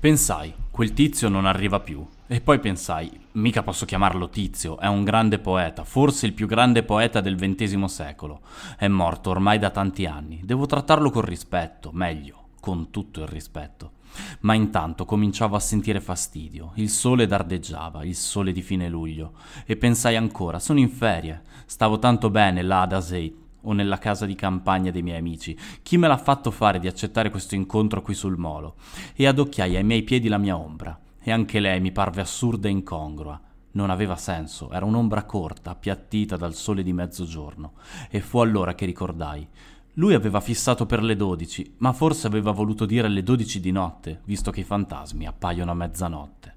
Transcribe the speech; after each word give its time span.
Pensai, 0.00 0.54
quel 0.70 0.94
tizio 0.94 1.28
non 1.28 1.44
arriva 1.44 1.78
più. 1.78 2.02
E 2.26 2.40
poi 2.40 2.58
pensai, 2.58 3.10
mica 3.32 3.62
posso 3.62 3.84
chiamarlo 3.84 4.30
tizio, 4.30 4.78
è 4.78 4.86
un 4.86 5.04
grande 5.04 5.38
poeta, 5.38 5.84
forse 5.84 6.24
il 6.24 6.32
più 6.32 6.46
grande 6.46 6.84
poeta 6.84 7.20
del 7.20 7.36
XX 7.36 7.84
secolo. 7.84 8.40
È 8.78 8.88
morto 8.88 9.28
ormai 9.28 9.58
da 9.58 9.68
tanti 9.68 10.06
anni, 10.06 10.40
devo 10.42 10.64
trattarlo 10.64 11.10
con 11.10 11.20
rispetto, 11.20 11.90
meglio, 11.92 12.46
con 12.60 12.90
tutto 12.90 13.20
il 13.20 13.28
rispetto. 13.28 13.92
Ma 14.40 14.54
intanto 14.54 15.04
cominciavo 15.04 15.54
a 15.54 15.60
sentire 15.60 16.00
fastidio, 16.00 16.72
il 16.76 16.88
sole 16.88 17.26
dardeggiava, 17.26 18.02
il 18.02 18.16
sole 18.16 18.52
di 18.52 18.62
fine 18.62 18.88
luglio, 18.88 19.32
e 19.66 19.76
pensai 19.76 20.16
ancora, 20.16 20.58
sono 20.58 20.78
in 20.78 20.88
ferie, 20.88 21.42
stavo 21.66 21.98
tanto 21.98 22.30
bene 22.30 22.62
là 22.62 22.80
ad 22.80 22.94
Azeit, 22.94 23.34
o 23.62 23.72
nella 23.72 23.98
casa 23.98 24.26
di 24.26 24.34
campagna 24.34 24.90
dei 24.90 25.02
miei 25.02 25.18
amici. 25.18 25.56
Chi 25.82 25.96
me 25.96 26.08
l'ha 26.08 26.16
fatto 26.16 26.50
fare 26.50 26.78
di 26.78 26.86
accettare 26.86 27.30
questo 27.30 27.54
incontro 27.54 28.02
qui 28.02 28.14
sul 28.14 28.36
molo? 28.36 28.76
E 29.14 29.26
adocchiai 29.26 29.76
ai 29.76 29.84
miei 29.84 30.02
piedi 30.02 30.28
la 30.28 30.38
mia 30.38 30.56
ombra, 30.56 30.98
e 31.20 31.30
anche 31.30 31.60
lei 31.60 31.80
mi 31.80 31.92
parve 31.92 32.20
assurda 32.20 32.68
e 32.68 32.70
incongrua. 32.70 33.40
Non 33.72 33.90
aveva 33.90 34.16
senso, 34.16 34.70
era 34.72 34.84
un'ombra 34.84 35.24
corta, 35.24 35.70
appiattita 35.70 36.36
dal 36.36 36.54
sole 36.54 36.82
di 36.82 36.92
mezzogiorno, 36.92 37.74
e 38.08 38.20
fu 38.20 38.38
allora 38.38 38.74
che 38.74 38.84
ricordai. 38.84 39.46
Lui 39.94 40.14
aveva 40.14 40.40
fissato 40.40 40.86
per 40.86 41.02
le 41.02 41.16
dodici, 41.16 41.74
ma 41.78 41.92
forse 41.92 42.26
aveva 42.26 42.52
voluto 42.52 42.86
dire 42.86 43.08
le 43.08 43.22
dodici 43.22 43.60
di 43.60 43.70
notte, 43.70 44.22
visto 44.24 44.50
che 44.50 44.60
i 44.60 44.64
fantasmi 44.64 45.26
appaiono 45.26 45.70
a 45.70 45.74
mezzanotte. 45.74 46.54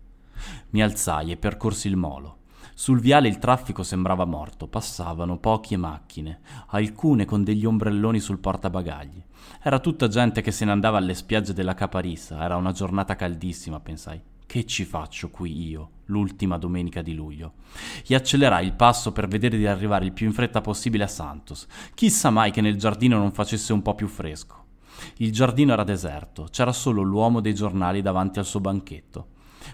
Mi 0.72 0.81
alzai 0.81 1.31
e 1.31 1.38
percorsi 1.38 1.88
il 1.88 1.95
molo. 1.95 2.38
Sul 2.73 2.99
viale 2.99 3.27
il 3.27 3.38
traffico 3.38 3.84
sembrava 3.84 4.26
morto, 4.26 4.67
passavano 4.67 5.38
poche 5.38 5.77
macchine, 5.77 6.40
alcune 6.67 7.26
con 7.26 7.44
degli 7.44 7.66
ombrelloni 7.66 8.20
sul 8.20 8.39
portabagagli. 8.39 9.22
Era 9.62 9.80
tutta 9.80 10.08
gente 10.08 10.41
che 10.41 10.52
se 10.52 10.66
ne 10.66 10.72
andava 10.72 10.98
alle 10.98 11.13
spiagge 11.13 11.53
della 11.53 11.73
Caparissa, 11.73 12.44
era 12.44 12.55
una 12.55 12.72
giornata 12.72 13.16
caldissima, 13.16 13.80
pensai. 13.80 14.22
Che 14.45 14.66
ci 14.66 14.86
faccio 14.86 15.30
qui 15.30 15.67
io, 15.67 15.89
l'ultima 16.05 16.58
domenica 16.58 17.02
di 17.02 17.16
luglio? 17.16 17.53
E 18.06 18.14
accelerai 18.14 18.66
il 18.66 18.73
passo 18.73 19.11
per 19.11 19.28
vedere 19.28 19.58
di 19.58 19.66
arrivare 19.66 20.06
il 20.06 20.11
più 20.11 20.28
in 20.28 20.34
fretta 20.34 20.61
possibile 20.61 21.06
a 21.06 21.08
Santos. 21.08 21.66
Chissà 21.95 22.30
mai 22.30 22.52
che 22.52 22.61
nel 22.61 22.78
giardino 22.78 23.17
non 23.17 23.31
facesse 23.31 23.73
un 23.73 23.81
po' 23.81 23.95
più 23.95 24.08
fresco. 24.08 24.61
Il 25.17 25.31
giardino 25.31 25.73
era 25.73 25.84
deserto, 25.84 26.47
c'era 26.52 26.72
solo 26.72 27.02
l'uomo 27.02 27.39
dei 27.39 27.56
giornali 27.56 28.02
davanti 28.02 28.39
al 28.39 28.45
suo 28.45 28.59
banchetto. 28.59 29.28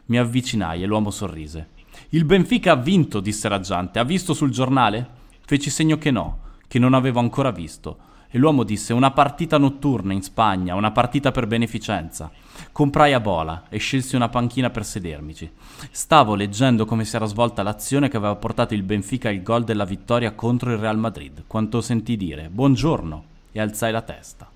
Mi 0.06 0.17
avvicinai 0.17 0.82
e 0.82 0.86
l'uomo 0.86 1.12
sorrise. 1.12 1.78
Il 2.12 2.26
Benfica 2.26 2.72
ha 2.72 2.76
vinto, 2.76 3.20
disse 3.20 3.48
raggiante. 3.48 4.00
Ha 4.00 4.04
visto 4.04 4.34
sul 4.34 4.50
giornale? 4.50 5.08
Feci 5.46 5.70
segno 5.70 6.00
che 6.00 6.10
no, 6.10 6.40
che 6.68 6.80
non 6.80 6.96
avevo 6.96 7.20
ancora 7.20 7.52
visto. 7.52 8.08
E 8.32 8.40
l'uomo 8.40 8.64
disse 8.64 8.94
una 8.94 9.12
partita 9.12 9.60
notturna 9.60 10.14
in 10.14 10.24
Spagna, 10.24 10.74
una 10.74 10.90
partita 10.90 11.30
per 11.30 11.46
beneficenza. 11.46 12.32
Comprai 12.72 13.14
a 13.14 13.20
Bola 13.20 13.66
e 13.70 13.78
scelsi 13.78 14.16
una 14.16 14.28
panchina 14.28 14.72
per 14.72 14.86
sedermici. 14.86 15.52
Stavo 15.92 16.34
leggendo 16.34 16.86
come 16.86 17.06
si 17.06 17.16
era 17.16 17.28
svolta 17.28 17.62
l'azione 17.62 18.10
che 18.10 18.18
aveva 18.18 18.36
portato 18.38 18.73
il 18.73 18.82
Benfica 18.82 19.30
al 19.30 19.44
gol 19.44 19.64
della 19.64 19.86
vittoria 19.86 20.32
contro 20.32 20.72
il 20.72 20.80
Real 20.80 20.98
Madrid, 20.98 21.44
quanto 21.46 21.80
sentì 21.80 22.18
dire 22.18 22.50
buongiorno 22.50 23.23
e 23.52 23.60
alzai 23.60 23.92
la 23.92 24.02
testa. 24.02 24.50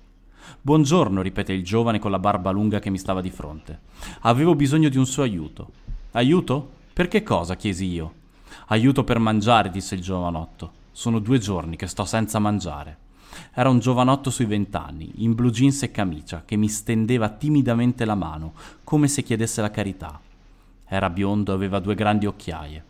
Buongiorno, 0.60 1.22
ripete 1.22 1.52
il 1.52 1.62
giovane 1.62 2.00
con 2.00 2.10
la 2.10 2.18
barba 2.18 2.50
lunga 2.50 2.80
che 2.80 2.90
mi 2.90 2.98
stava 2.98 3.20
di 3.20 3.30
fronte. 3.30 3.78
Avevo 4.22 4.56
bisogno 4.56 4.88
di 4.88 4.98
un 4.98 5.06
suo 5.06 5.22
aiuto. 5.22 5.70
Aiuto? 6.12 6.82
Per 6.94 7.08
che 7.08 7.24
cosa? 7.24 7.56
chiesi 7.56 7.86
io. 7.86 8.14
Aiuto 8.68 9.02
per 9.02 9.18
mangiare, 9.18 9.68
disse 9.68 9.96
il 9.96 10.00
giovanotto. 10.00 10.82
Sono 10.92 11.18
due 11.18 11.38
giorni 11.38 11.74
che 11.74 11.88
sto 11.88 12.04
senza 12.04 12.38
mangiare. 12.38 12.98
Era 13.52 13.68
un 13.68 13.80
giovanotto 13.80 14.30
sui 14.30 14.44
vent'anni, 14.44 15.10
in 15.16 15.34
blue 15.34 15.50
jeans 15.50 15.82
e 15.82 15.90
camicia, 15.90 16.44
che 16.44 16.54
mi 16.54 16.68
stendeva 16.68 17.30
timidamente 17.30 18.04
la 18.04 18.14
mano, 18.14 18.54
come 18.84 19.08
se 19.08 19.24
chiedesse 19.24 19.60
la 19.60 19.72
carità. 19.72 20.20
Era 20.86 21.10
biondo 21.10 21.50
e 21.50 21.54
aveva 21.56 21.80
due 21.80 21.96
grandi 21.96 22.26
occhiaie. 22.26 22.84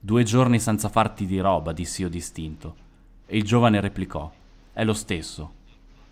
Due 0.00 0.22
giorni 0.22 0.58
senza 0.58 0.88
farti 0.88 1.26
di 1.26 1.38
roba, 1.38 1.74
dissi 1.74 2.00
io 2.00 2.08
distinto. 2.08 2.76
E 3.26 3.36
il 3.36 3.44
giovane 3.44 3.78
replicò: 3.82 4.32
È 4.72 4.84
lo 4.84 4.94
stesso. 4.94 5.52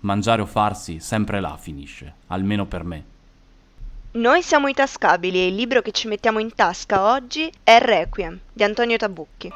Mangiare 0.00 0.42
o 0.42 0.46
farsi, 0.46 1.00
sempre 1.00 1.40
là 1.40 1.56
finisce, 1.56 2.16
almeno 2.26 2.66
per 2.66 2.84
me. 2.84 3.04
Noi 4.12 4.42
siamo 4.42 4.66
i 4.66 4.74
Tascabili 4.74 5.38
e 5.38 5.46
il 5.46 5.54
libro 5.54 5.82
che 5.82 5.92
ci 5.92 6.08
mettiamo 6.08 6.40
in 6.40 6.52
tasca 6.52 7.12
oggi 7.12 7.48
è 7.62 7.78
Requiem 7.78 8.40
di 8.52 8.64
Antonio 8.64 8.96
Tabucchi. 8.96 9.52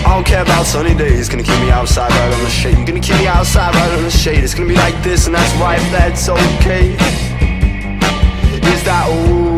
I 0.00 0.10
don't 0.10 0.24
care 0.24 0.40
about 0.40 0.64
sunny 0.64 0.94
days, 0.94 1.28
gonna 1.28 1.42
keep 1.42 1.60
me 1.60 1.70
outside 1.70 2.10
right 2.10 2.32
on 2.32 2.42
the 2.42 2.48
shade. 2.48 2.74
You're 2.74 2.86
gonna 2.86 3.00
keep 3.00 3.18
me 3.18 3.26
outside 3.26 3.74
right 3.74 3.92
on 3.98 4.02
the 4.02 4.10
shade. 4.10 4.42
It's 4.42 4.54
gonna 4.54 4.66
be 4.66 4.76
like 4.76 4.96
this, 5.02 5.26
and 5.26 5.34
that's 5.34 5.52
right, 5.60 5.78
that's 5.92 6.26
okay. 6.30 6.96
Is 8.62 8.82
that 8.84 9.06
okay? 9.10 9.57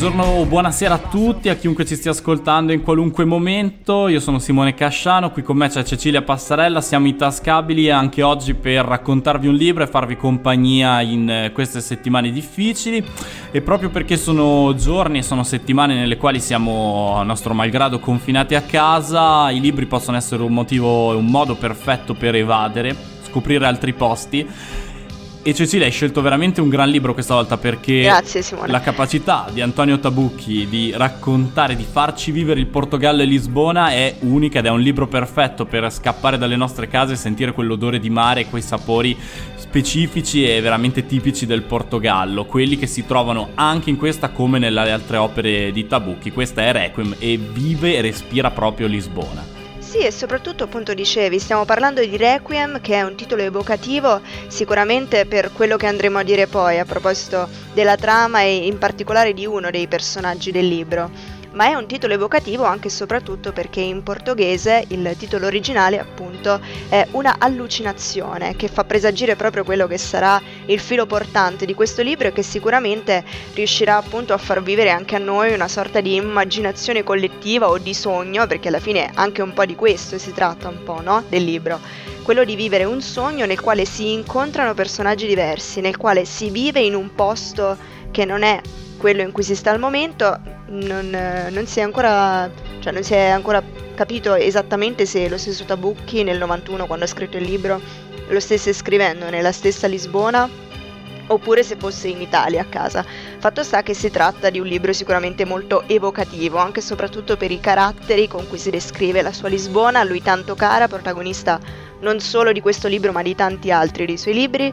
Buongiorno, 0.00 0.46
buonasera 0.46 0.94
a 0.94 0.98
tutti, 0.98 1.50
a 1.50 1.56
chiunque 1.56 1.84
ci 1.84 1.94
stia 1.94 2.12
ascoltando 2.12 2.72
in 2.72 2.80
qualunque 2.80 3.26
momento. 3.26 4.08
Io 4.08 4.18
sono 4.18 4.38
Simone 4.38 4.72
Casciano, 4.72 5.30
qui 5.30 5.42
con 5.42 5.58
me 5.58 5.68
c'è 5.68 5.82
Cecilia 5.82 6.22
Passarella, 6.22 6.80
siamo 6.80 7.06
i 7.06 7.16
Tascabili 7.16 7.90
anche 7.90 8.22
oggi 8.22 8.54
per 8.54 8.86
raccontarvi 8.86 9.46
un 9.46 9.56
libro 9.56 9.82
e 9.82 9.86
farvi 9.86 10.16
compagnia 10.16 11.02
in 11.02 11.28
eh, 11.28 11.52
queste 11.52 11.82
settimane 11.82 12.30
difficili. 12.30 13.04
E 13.50 13.60
proprio 13.60 13.90
perché 13.90 14.16
sono 14.16 14.74
giorni 14.74 15.18
e 15.18 15.22
sono 15.22 15.42
settimane 15.42 15.92
nelle 15.92 16.16
quali 16.16 16.40
siamo 16.40 17.16
a 17.16 17.22
nostro 17.22 17.52
malgrado 17.52 17.98
confinati 17.98 18.54
a 18.54 18.62
casa, 18.62 19.50
i 19.50 19.60
libri 19.60 19.84
possono 19.84 20.16
essere 20.16 20.42
un 20.42 20.54
motivo, 20.54 21.14
un 21.14 21.26
modo 21.26 21.56
perfetto 21.56 22.14
per 22.14 22.34
evadere, 22.34 22.96
scoprire 23.26 23.66
altri 23.66 23.92
posti. 23.92 24.48
E 25.42 25.54
Cecilia 25.54 25.86
hai 25.86 25.90
scelto 25.90 26.20
veramente 26.20 26.60
un 26.60 26.68
gran 26.68 26.90
libro 26.90 27.14
questa 27.14 27.32
volta 27.32 27.56
perché 27.56 28.02
Grazie, 28.02 28.44
la 28.66 28.80
capacità 28.80 29.48
di 29.50 29.62
Antonio 29.62 29.98
Tabucchi 29.98 30.68
di 30.68 30.92
raccontare, 30.94 31.76
di 31.76 31.86
farci 31.90 32.30
vivere 32.30 32.60
il 32.60 32.66
Portogallo 32.66 33.22
e 33.22 33.24
Lisbona 33.24 33.88
è 33.90 34.16
unica 34.20 34.58
ed 34.58 34.66
è 34.66 34.68
un 34.68 34.80
libro 34.80 35.06
perfetto 35.06 35.64
per 35.64 35.90
scappare 35.90 36.36
dalle 36.36 36.56
nostre 36.56 36.88
case 36.88 37.14
e 37.14 37.16
sentire 37.16 37.52
quell'odore 37.52 37.98
di 37.98 38.10
mare 38.10 38.42
e 38.42 38.46
quei 38.50 38.60
sapori 38.60 39.16
specifici 39.56 40.44
e 40.44 40.60
veramente 40.60 41.06
tipici 41.06 41.46
del 41.46 41.62
Portogallo, 41.62 42.44
quelli 42.44 42.76
che 42.76 42.86
si 42.86 43.06
trovano 43.06 43.48
anche 43.54 43.88
in 43.88 43.96
questa 43.96 44.28
come 44.28 44.58
nelle 44.58 44.92
altre 44.92 45.16
opere 45.16 45.72
di 45.72 45.86
Tabucchi. 45.86 46.32
Questa 46.32 46.60
è 46.60 46.70
Requiem 46.70 47.16
e 47.18 47.38
vive 47.38 47.96
e 47.96 48.02
respira 48.02 48.50
proprio 48.50 48.86
Lisbona. 48.88 49.59
Sì, 49.90 49.98
e 49.98 50.12
soprattutto 50.12 50.62
appunto 50.62 50.94
dicevi, 50.94 51.40
stiamo 51.40 51.64
parlando 51.64 52.00
di 52.00 52.16
Requiem, 52.16 52.80
che 52.80 52.94
è 52.94 53.02
un 53.02 53.16
titolo 53.16 53.42
evocativo 53.42 54.20
sicuramente 54.46 55.26
per 55.26 55.52
quello 55.52 55.76
che 55.76 55.86
andremo 55.86 56.18
a 56.18 56.22
dire 56.22 56.46
poi 56.46 56.78
a 56.78 56.84
proposito 56.84 57.48
della 57.74 57.96
trama 57.96 58.42
e 58.42 58.66
in 58.66 58.78
particolare 58.78 59.34
di 59.34 59.46
uno 59.46 59.68
dei 59.68 59.88
personaggi 59.88 60.52
del 60.52 60.68
libro. 60.68 61.10
Ma 61.52 61.66
è 61.66 61.74
un 61.74 61.86
titolo 61.86 62.14
evocativo 62.14 62.62
anche 62.64 62.86
e 62.86 62.90
soprattutto 62.92 63.52
perché 63.52 63.80
in 63.80 64.04
portoghese 64.04 64.84
il 64.88 65.16
titolo 65.18 65.46
originale 65.46 65.98
appunto 65.98 66.60
è 66.88 67.04
una 67.10 67.36
allucinazione 67.38 68.54
che 68.54 68.68
fa 68.68 68.84
presagire 68.84 69.34
proprio 69.34 69.64
quello 69.64 69.88
che 69.88 69.98
sarà 69.98 70.40
il 70.66 70.78
filo 70.78 71.06
portante 71.06 71.66
di 71.66 71.74
questo 71.74 72.02
libro 72.02 72.28
e 72.28 72.32
che 72.32 72.44
sicuramente 72.44 73.24
riuscirà 73.54 73.96
appunto 73.96 74.32
a 74.32 74.38
far 74.38 74.62
vivere 74.62 74.90
anche 74.90 75.16
a 75.16 75.18
noi 75.18 75.52
una 75.52 75.66
sorta 75.66 76.00
di 76.00 76.14
immaginazione 76.14 77.02
collettiva 77.02 77.68
o 77.68 77.78
di 77.78 77.94
sogno, 77.94 78.46
perché 78.46 78.68
alla 78.68 78.78
fine 78.78 79.10
anche 79.14 79.42
un 79.42 79.52
po' 79.52 79.64
di 79.64 79.74
questo 79.74 80.18
si 80.18 80.32
tratta 80.32 80.68
un 80.68 80.84
po', 80.84 81.00
no? 81.00 81.24
Del 81.28 81.42
libro. 81.42 81.80
Quello 82.22 82.44
di 82.44 82.54
vivere 82.54 82.84
un 82.84 83.02
sogno 83.02 83.44
nel 83.44 83.60
quale 83.60 83.84
si 83.84 84.12
incontrano 84.12 84.74
personaggi 84.74 85.26
diversi, 85.26 85.80
nel 85.80 85.96
quale 85.96 86.24
si 86.24 86.48
vive 86.50 86.78
in 86.78 86.94
un 86.94 87.12
posto 87.14 87.76
che 88.10 88.24
non 88.24 88.42
è 88.42 88.60
quello 88.96 89.22
in 89.22 89.32
cui 89.32 89.42
si 89.42 89.54
sta 89.54 89.70
al 89.70 89.78
momento, 89.78 90.38
non, 90.66 91.48
non 91.50 91.66
si 91.66 91.80
è 91.80 91.82
ancora, 91.82 92.50
cioè 92.80 92.92
non 92.92 93.02
si 93.02 93.14
è 93.14 93.28
ancora 93.28 93.62
capito 93.94 94.34
esattamente 94.34 95.06
se 95.06 95.28
lo 95.28 95.38
stesso 95.38 95.64
Tabucchi 95.64 96.22
nel 96.22 96.38
91 96.38 96.86
quando 96.86 97.04
ha 97.04 97.08
scritto 97.08 97.36
il 97.36 97.44
libro 97.44 97.80
lo 98.28 98.40
stesse 98.40 98.72
scrivendo 98.72 99.28
nella 99.28 99.52
stessa 99.52 99.86
Lisbona 99.86 100.48
oppure 101.26 101.62
se 101.62 101.76
fosse 101.76 102.08
in 102.08 102.20
Italia 102.20 102.62
a 102.62 102.66
casa. 102.66 103.04
Fatto 103.38 103.62
sta 103.62 103.82
che 103.82 103.94
si 103.94 104.10
tratta 104.10 104.50
di 104.50 104.58
un 104.58 104.66
libro 104.66 104.92
sicuramente 104.92 105.44
molto 105.44 105.84
evocativo, 105.86 106.58
anche 106.58 106.80
e 106.80 106.82
soprattutto 106.82 107.36
per 107.36 107.50
i 107.50 107.60
caratteri 107.60 108.28
con 108.28 108.48
cui 108.48 108.58
si 108.58 108.70
descrive 108.70 109.22
la 109.22 109.32
sua 109.32 109.48
Lisbona, 109.48 110.02
lui 110.02 110.22
tanto 110.22 110.54
cara, 110.54 110.88
protagonista 110.88 111.60
non 112.00 112.20
solo 112.20 112.52
di 112.52 112.60
questo 112.60 112.88
libro 112.88 113.12
ma 113.12 113.22
di 113.22 113.34
tanti 113.34 113.70
altri 113.70 114.06
dei 114.06 114.16
suoi 114.16 114.34
libri, 114.34 114.72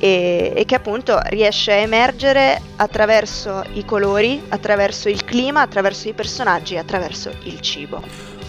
e, 0.00 0.52
e 0.56 0.64
che 0.64 0.74
appunto 0.74 1.20
riesce 1.26 1.72
a 1.72 1.76
emergere 1.76 2.60
attraverso 2.76 3.62
i 3.74 3.84
colori, 3.84 4.40
attraverso 4.48 5.08
il 5.08 5.22
clima, 5.24 5.60
attraverso 5.60 6.08
i 6.08 6.14
personaggi, 6.14 6.76
attraverso 6.76 7.30
il 7.44 7.60
cibo. 7.60 8.02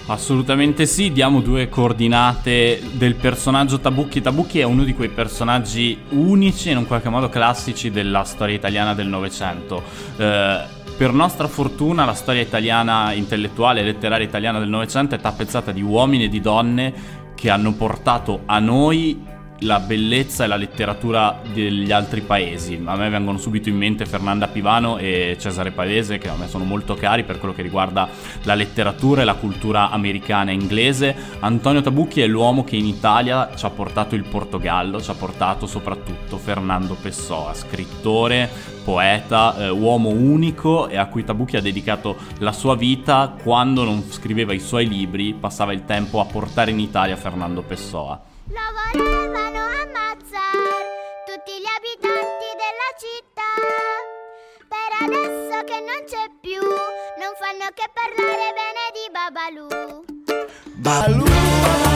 Assolutamente 0.08 0.88
sì, 0.88 1.12
diamo 1.12 1.42
due 1.42 1.70
coordinate 1.70 2.82
del 2.94 3.16
personaggio 3.16 3.80
Tabucchi. 3.80 4.22
Tabucchi 4.22 4.60
è 4.60 4.64
uno 4.64 4.84
di 4.84 4.96
quei 4.96 5.10
personaggi 5.10 6.00
unici 6.10 6.70
e 6.70 6.72
in 6.72 6.78
un 6.78 6.88
qualche 6.88 7.10
modo 7.10 7.30
classici 7.30 7.92
della 7.92 8.24
storia 8.24 8.56
italiana 8.56 8.96
del 8.96 9.08
Novecento. 9.08 9.84
Eh, 10.18 10.80
Per 10.98 11.14
nostra 11.14 11.48
fortuna 11.48 12.06
la 12.06 12.14
storia 12.14 12.42
italiana 12.42 13.12
intellettuale 13.14 13.82
e 13.82 13.84
letteraria 13.84 14.28
italiana 14.28 14.60
del 14.60 14.70
Novecento 14.70 15.16
è 15.16 15.20
tappezzata 15.20 15.72
di 15.72 15.82
uomini 15.82 16.26
e 16.26 16.30
di 16.30 16.40
donne 16.40 16.94
che 17.34 17.50
hanno 17.50 17.74
portato 17.74 18.42
a 18.46 18.60
noi 18.60 19.20
la 19.64 19.80
bellezza 19.80 20.44
e 20.44 20.48
la 20.48 20.56
letteratura 20.56 21.40
degli 21.54 21.92
altri 21.92 22.22
paesi. 22.22 22.82
A 22.84 22.96
me 22.96 23.10
vengono 23.10 23.38
subito 23.38 23.70
in 23.70 23.78
mente 23.78 24.06
Fernanda 24.06 24.48
Pivano 24.48 24.98
e 24.98 25.36
Cesare 25.40 25.72
Pavese, 25.72 26.18
che 26.18 26.30
a 26.30 26.36
me 26.36 26.48
sono 26.48 26.64
molto 26.64 26.96
cari 26.96 27.24
per 27.24 27.38
quello 27.38 27.54
che 27.54 27.62
riguarda 27.62 28.10
la 28.44 28.56
letteratura 28.56 29.22
e 29.22 29.26
la 29.26 29.36
cultura 29.36 29.92
americana 29.92 30.52
e 30.52 30.56
inglese. 30.56 31.16
Antonio 31.40 31.82
Tabucchi 31.82 32.22
è 32.22 32.28
l'uomo 32.28 32.64
che 32.64 32.76
in 32.76 32.86
Italia 32.86 33.52
ci 33.56 33.66
ha 33.66 33.70
portato 33.70 34.16
il 34.16 34.24
Portogallo, 34.24 35.02
ci 35.02 35.12
ha 35.12 35.16
portato 35.16 35.68
soprattutto 35.68 36.38
Fernando 36.38 36.96
Pessoa, 36.96 37.54
scrittore, 37.54 38.50
poeta, 38.84 39.56
eh, 39.58 39.70
uomo 39.70 40.10
unico 40.10 40.88
e 40.88 40.98
a 40.98 41.06
cui 41.06 41.24
Tabucchi 41.24 41.58
ha 41.58 41.62
dedicato 41.62 42.18
la 42.40 42.52
sua 42.52 42.76
vita 42.76 43.36
quando 43.42 43.84
non 43.84 44.04
scriveva 44.10 44.54
i 44.54 44.60
suoi 44.60 44.88
libri, 44.88 45.36
passava 45.40 45.72
il 45.72 45.86
tempo 45.86 46.20
a 46.20 46.26
portare 46.26 46.72
in 46.72 46.80
Italia 46.80 47.16
Fernando 47.16 47.62
Pessoa. 47.62 48.31
Lo 48.54 48.68
volevano 48.76 49.60
ammazzare 49.82 50.80
tutti 51.26 51.54
gli 51.60 51.70
abitanti 51.78 52.50
della 52.62 52.92
città. 53.00 53.52
Per 54.68 54.92
adesso 55.08 55.64
che 55.64 55.80
non 55.80 56.04
c'è 56.06 56.30
più, 56.42 56.60
non 56.60 57.34
fanno 57.40 57.70
che 57.74 57.90
parlare 57.94 58.52
bene 58.52 58.92
di 58.92 59.08
Babalù. 59.10 59.68
Baloo, 60.76 61.91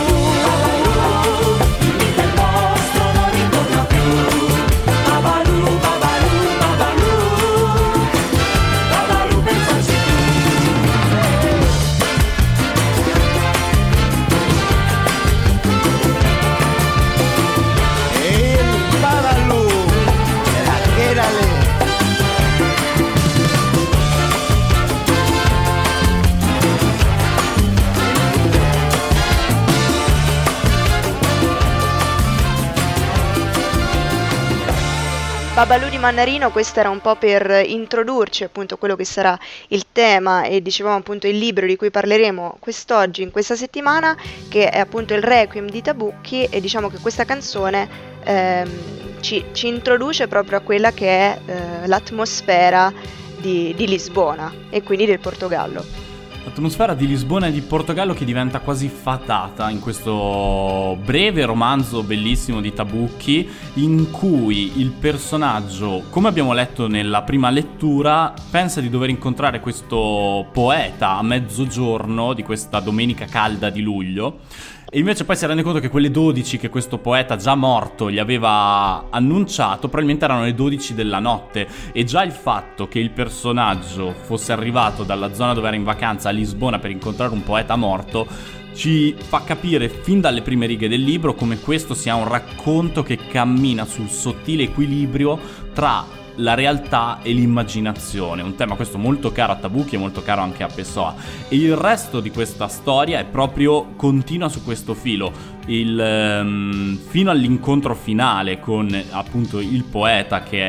Babalù 35.56 35.88
di 35.88 35.98
Mannarino, 35.98 36.52
questo 36.52 36.82
era 36.82 36.90
un 36.90 37.00
po' 37.00 37.16
per 37.16 37.64
introdurci 37.66 38.44
appunto 38.44 38.76
quello 38.76 38.98
che 38.98 39.06
sarà 39.06 39.40
il 39.70 39.86
tema 39.94 40.44
e 40.44 40.62
dicevamo 40.62 40.98
appunto 40.98 41.28
il 41.28 41.38
libro 41.38 41.66
di 41.66 41.78
cui 41.78 41.90
parleremo 41.90 42.58
quest'oggi, 42.60 43.22
in 43.22 43.32
questa 43.32 43.56
settimana, 43.56 44.18
che 44.50 44.70
è 44.70 44.80
appunto 44.80 45.14
il 45.14 45.24
Requiem 45.24 45.70
di 45.70 45.82
Tabucchi 45.82 46.44
e 46.44 46.60
diciamo 46.60 46.90
che 46.90 46.98
questa 47.00 47.24
canzone 47.24 47.88
ehm, 48.26 49.22
ci, 49.22 49.46
ci 49.54 49.68
introduce 49.68 50.28
proprio 50.28 50.58
a 50.58 50.62
quella 50.62 50.92
che 50.92 51.08
è 51.08 51.40
eh, 51.46 51.88
l'atmosfera 51.88 52.92
di, 53.38 53.74
di 53.78 53.88
Lisbona 53.88 54.54
e 54.70 54.84
quindi 54.84 55.06
del 55.06 55.20
Portogallo. 55.20 56.15
L'atmosfera 56.46 56.94
di 56.94 57.08
Lisbona 57.08 57.48
e 57.48 57.52
di 57.52 57.62
Portogallo 57.62 58.14
che 58.14 58.24
diventa 58.24 58.60
quasi 58.60 58.88
fatata 58.88 59.68
in 59.72 59.80
questo 59.80 60.96
breve 61.04 61.44
romanzo 61.44 62.04
bellissimo 62.04 62.62
di 62.62 62.72
Tabucchi 62.72 63.50
in 63.74 64.12
cui 64.12 64.80
il 64.80 64.92
personaggio, 64.92 66.04
come 66.12 66.28
abbiamo 66.28 66.54
letto 66.54 66.88
nella 66.88 67.24
prima 67.24 67.50
lettura, 67.50 68.32
pensa 68.52 68.80
di 68.80 68.92
dover 68.92 69.10
incontrare 69.10 69.60
questo 69.60 70.48
poeta 70.54 71.18
a 71.18 71.24
mezzogiorno 71.24 72.34
di 72.34 72.44
questa 72.44 72.80
domenica 72.80 73.26
calda 73.26 73.72
di 73.72 73.82
luglio 73.82 74.42
e 74.90 75.00
invece 75.00 75.26
poi 75.26 75.36
si 75.36 75.46
rende 75.46 75.64
conto 75.64 75.80
che 75.80 75.90
quelle 75.90 76.12
12 76.12 76.58
che 76.58 76.70
questo 76.70 77.00
poeta 77.00 77.36
già 77.36 77.56
morto 77.56 78.12
gli 78.12 78.20
aveva 78.20 79.08
annunciato 79.10 79.88
probabilmente 79.88 80.26
erano 80.26 80.44
le 80.44 80.54
12 80.54 80.94
della 80.94 81.20
notte. 81.20 81.68
E 81.92 82.04
già 82.04 82.24
il 82.24 82.32
fatto 82.32 82.88
che 82.88 83.00
il 83.00 83.12
personaggio 83.12 84.14
fosse 84.14 84.52
arrivato 84.52 85.04
dalla 85.04 85.34
zona 85.34 85.54
dove 85.54 85.68
era 85.68 85.76
in 85.76 85.84
vacanza 85.84 86.30
a 86.30 86.32
Lisbona 86.32 86.80
per 86.80 86.92
incontrare 86.92 87.34
un 87.34 87.44
poeta 87.44 87.76
morto 87.76 88.28
ci 88.76 89.16
fa 89.18 89.44
capire 89.44 89.88
fin 89.88 90.20
dalle 90.20 90.42
prime 90.42 90.66
righe 90.66 90.90
del 90.90 91.02
libro 91.02 91.34
come 91.34 91.60
questo 91.62 91.94
sia 91.94 92.16
un 92.16 92.28
racconto 92.28 93.04
che 93.04 93.16
cammina 93.16 93.86
sul 93.86 94.10
sottile 94.10 94.64
equilibrio 94.64 95.40
tra 95.74 96.06
la 96.36 96.54
realtà 96.54 97.20
e 97.22 97.32
l'immaginazione, 97.32 98.42
un 98.42 98.56
tema 98.56 98.76
questo 98.76 98.98
molto 98.98 99.32
caro 99.32 99.54
a 99.54 99.56
Tabucchi 99.56 99.96
e 99.96 99.98
molto 99.98 100.22
caro 100.22 100.42
anche 100.42 100.64
a 100.64 100.68
Pessoa. 100.68 101.16
E 101.48 101.56
il 101.56 101.76
resto 101.76 102.20
di 102.20 102.32
questa 102.32 102.68
storia 102.68 103.20
è 103.20 103.26
proprio 103.26 103.94
continua 103.96 104.50
su 104.50 104.64
questo 104.64 104.94
filo, 104.94 105.32
il, 105.68 106.00
ehm, 106.00 106.98
fino 106.98 107.32
all'incontro 107.32 107.96
finale 107.96 108.60
con 108.60 108.88
appunto 109.12 109.60
il 109.60 109.84
poeta 109.84 110.44
che 110.44 110.62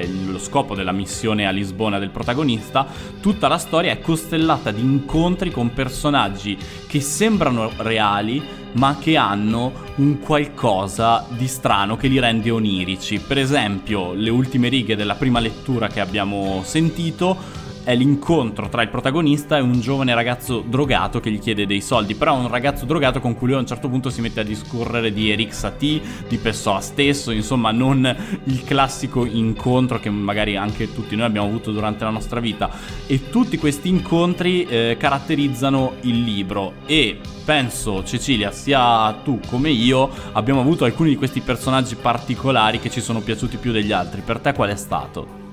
è 0.00 0.06
lo 0.26 0.38
scopo 0.38 0.74
della 0.74 0.92
missione 0.92 1.46
a 1.46 1.50
Lisbona 1.50 1.98
del 1.98 2.10
protagonista, 2.10 2.86
tutta 3.20 3.48
la 3.48 3.58
storia 3.58 3.92
è 3.92 4.00
costellata 4.00 4.70
di 4.70 4.80
incontri 4.80 5.50
con 5.50 5.72
personaggi 5.72 6.56
che 6.86 7.00
sembrano 7.00 7.70
reali 7.78 8.42
ma 8.74 8.96
che 8.98 9.16
hanno 9.16 9.72
un 9.96 10.18
qualcosa 10.18 11.26
di 11.28 11.46
strano 11.46 11.96
che 11.96 12.08
li 12.08 12.18
rende 12.18 12.50
onirici. 12.50 13.20
Per 13.20 13.38
esempio, 13.38 14.14
le 14.14 14.30
ultime 14.30 14.68
righe 14.68 14.96
della 14.96 15.14
prima 15.14 15.38
lettura 15.38 15.86
che 15.86 16.00
abbiamo 16.00 16.62
sentito 16.64 17.62
è 17.84 17.94
l'incontro 17.94 18.68
tra 18.68 18.82
il 18.82 18.88
protagonista 18.88 19.58
e 19.58 19.60
un 19.60 19.78
giovane 19.80 20.14
ragazzo 20.14 20.64
drogato 20.66 21.20
che 21.20 21.30
gli 21.30 21.38
chiede 21.38 21.66
dei 21.66 21.82
soldi, 21.82 22.14
però 22.14 22.34
un 22.34 22.48
ragazzo 22.48 22.86
drogato 22.86 23.20
con 23.20 23.36
cui 23.36 23.48
lui 23.48 23.56
a 23.56 23.60
un 23.60 23.66
certo 23.66 23.88
punto 23.88 24.08
si 24.10 24.22
mette 24.22 24.40
a 24.40 24.42
discorrere 24.42 25.12
di 25.12 25.30
Eric 25.30 25.54
Satie, 25.54 26.00
di 26.26 26.38
Pessoa 26.38 26.80
stesso, 26.80 27.30
insomma 27.30 27.70
non 27.70 28.16
il 28.44 28.64
classico 28.64 29.26
incontro 29.26 30.00
che 30.00 30.08
magari 30.08 30.56
anche 30.56 30.92
tutti 30.92 31.14
noi 31.14 31.26
abbiamo 31.26 31.46
avuto 31.46 31.70
durante 31.70 32.04
la 32.04 32.10
nostra 32.10 32.40
vita. 32.40 32.70
E 33.06 33.28
tutti 33.28 33.58
questi 33.58 33.88
incontri 33.88 34.64
eh, 34.64 34.96
caratterizzano 34.98 35.96
il 36.02 36.22
libro. 36.22 36.72
E 36.86 37.18
penso 37.44 38.02
Cecilia 38.02 38.50
sia 38.50 39.12
tu 39.22 39.38
come 39.46 39.68
io 39.68 40.08
abbiamo 40.32 40.60
avuto 40.60 40.86
alcuni 40.86 41.10
di 41.10 41.16
questi 41.16 41.40
personaggi 41.40 41.96
particolari 41.96 42.80
che 42.80 42.88
ci 42.88 43.02
sono 43.02 43.20
piaciuti 43.20 43.58
più 43.58 43.72
degli 43.72 43.92
altri, 43.92 44.22
per 44.22 44.38
te 44.38 44.54
qual 44.54 44.70
è 44.70 44.76
stato? 44.76 45.43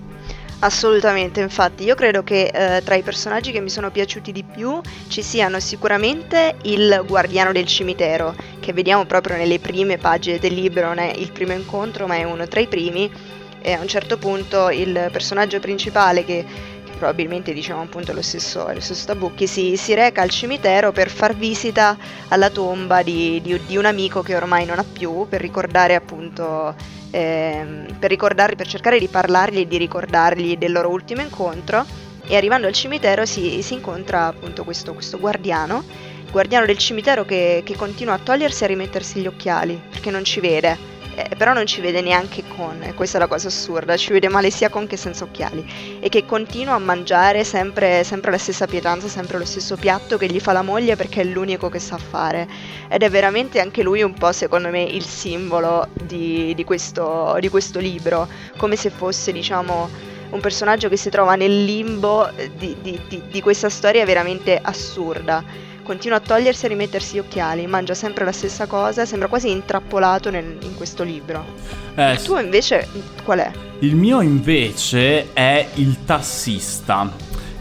Assolutamente, 0.64 1.40
infatti 1.42 1.84
io 1.84 1.96
credo 1.96 2.24
che 2.24 2.52
eh, 2.54 2.84
tra 2.84 2.94
i 2.94 3.02
personaggi 3.02 3.52
che 3.52 3.60
mi 3.62 3.70
sono 3.70 3.90
piaciuti 3.90 4.32
di 4.32 4.44
più 4.44 4.80
ci 5.08 5.24
siano 5.24 5.60
sicuramente 5.60 6.56
il 6.64 7.04
guardiano 7.08 7.52
del 7.52 7.66
cimitero, 7.66 8.36
che 8.60 8.72
vediamo 8.72 9.06
proprio 9.06 9.38
nelle 9.38 9.58
prime 9.60 9.98
pagine 9.98 10.38
del 10.38 10.54
libro, 10.54 10.86
non 10.86 11.00
è 11.00 11.14
il 11.16 11.32
primo 11.32 11.54
incontro 11.54 12.06
ma 12.06 12.16
è 12.18 12.24
uno 12.26 12.48
tra 12.48 12.60
i 12.60 12.68
primi, 12.68 13.12
e 13.60 13.72
a 13.74 13.80
un 13.80 13.88
certo 13.88 14.18
punto 14.20 14.70
il 14.70 15.10
personaggio 15.12 15.60
principale 15.60 16.24
che, 16.24 16.46
probabilmente 17.02 17.52
diciamo 17.52 17.82
appunto 17.82 18.14
lo 18.14 18.22
stesso, 18.22 18.72
lo 18.72 18.80
stesso 18.80 19.08
Tabucchi 19.08 19.48
si, 19.48 19.76
si 19.76 19.96
reca 19.96 20.22
al 20.22 20.30
cimitero 20.30 20.92
per 20.92 21.10
far 21.10 21.36
visita 21.36 21.98
alla 22.28 22.52
tomba 22.52 23.02
di, 23.02 23.42
di- 23.42 23.60
di 23.66 23.76
un 23.76 23.86
amico 23.86 24.22
che 24.22 24.36
ormai 24.36 24.66
non 24.66 24.78
ha 24.78 24.84
più, 24.84 25.26
per 25.28 25.42
ricordare 25.42 25.96
appunto 25.96 26.76
ehm, 27.10 27.98
per 27.98 28.12
ricordargli, 28.12 28.56
per 28.56 28.68
cercare 28.68 29.00
di 29.00 29.08
parlargli 29.08 29.62
e 29.62 29.68
di 29.68 29.78
ricordargli 29.78 30.58
del 30.58 30.72
loro 30.72 30.90
ultimo 30.90 31.22
incontro. 31.22 31.84
E 32.24 32.36
arrivando 32.36 32.68
al 32.68 32.74
cimitero 32.74 33.26
si, 33.26 33.64
si 33.64 33.74
incontra 33.74 34.28
appunto 34.28 34.64
questo, 34.64 34.94
questo 34.94 35.18
guardiano, 35.18 35.84
guardiano 36.30 36.68
del 36.68 36.78
cimitero 36.78 37.26
che, 37.26 37.64
che 37.66 37.76
continua 37.76 38.14
a 38.14 38.20
togliersi 38.20 38.62
e 38.62 38.66
a 38.66 38.70
rimettersi 38.70 39.20
gli 39.20 39.28
occhiali 39.28 39.82
perché 39.90 40.12
non 40.12 40.24
ci 40.24 40.40
vede. 40.40 40.91
Eh, 41.24 41.36
però 41.36 41.54
non 41.54 41.66
ci 41.68 41.82
vede 41.82 42.02
neanche 42.02 42.44
con, 42.48 42.82
e 42.82 42.94
questa 42.94 43.18
è 43.18 43.20
la 43.20 43.28
cosa 43.28 43.48
assurda, 43.48 43.96
ci 43.96 44.12
vede 44.12 44.28
male 44.28 44.50
sia 44.50 44.70
con 44.70 44.88
che 44.88 44.98
senza 44.98 45.24
occhiali. 45.24 45.64
E 46.00 46.10
che 46.10 46.26
continua 46.26 46.74
a 46.76 46.80
mangiare 46.80 47.44
sempre, 47.44 48.04
sempre 48.04 48.32
la 48.32 48.38
stessa 48.38 48.66
pietanza, 48.66 49.08
sempre 49.08 49.38
lo 49.38 49.46
stesso 49.46 49.78
piatto 49.78 50.18
che 50.18 50.28
gli 50.28 50.40
fa 50.40 50.52
la 50.52 50.62
moglie 50.64 50.96
perché 50.96 51.22
è 51.22 51.24
l'unico 51.26 51.70
che 51.70 51.80
sa 51.80 51.98
fare. 51.98 52.48
Ed 52.90 53.04
è 53.04 53.10
veramente 53.10 53.60
anche 53.60 53.84
lui 53.84 54.02
un 54.02 54.14
po' 54.14 54.32
secondo 54.32 54.70
me 54.70 54.82
il 54.84 55.06
simbolo 55.06 55.88
di, 55.94 56.54
di 56.56 56.64
questo, 56.64 57.38
di 57.40 57.50
questo 57.50 57.80
libro, 57.80 58.28
come 58.58 58.76
se 58.76 58.90
fosse 58.90 59.32
diciamo 59.32 59.90
un 60.32 60.40
personaggio 60.40 60.88
che 60.90 60.96
si 60.98 61.10
trova 61.10 61.36
nel 61.36 61.66
limbo 61.66 62.30
di, 62.56 62.78
di- 62.82 63.00
di- 63.08 63.24
di 63.30 63.42
questa 63.42 63.70
storia 63.70 64.06
veramente 64.06 64.58
assurda. 64.62 65.44
Continua 65.92 66.20
a 66.20 66.22
togliersi 66.22 66.64
e 66.64 66.66
a 66.68 66.70
rimettersi 66.70 67.16
gli 67.16 67.20
occhiali, 67.20 67.68
mangia 67.68 67.94
sempre 67.94 68.24
la 68.24 68.32
stessa 68.32 68.66
cosa, 68.66 69.06
sembra 69.06 69.28
quasi 69.28 69.52
intrappolato 69.52 70.30
nel- 70.30 70.56
in 70.62 70.74
questo 70.78 71.04
libro. 71.04 71.44
Eh, 71.96 72.14
Il 72.14 72.22
tuo 72.22 72.40
invece 72.40 72.88
qual 73.26 73.40
è? 73.40 73.52
Il 73.80 73.98
mio 73.98 74.22
invece 74.22 75.34
è 75.34 75.68
il 75.74 76.06
tassista 76.06 77.12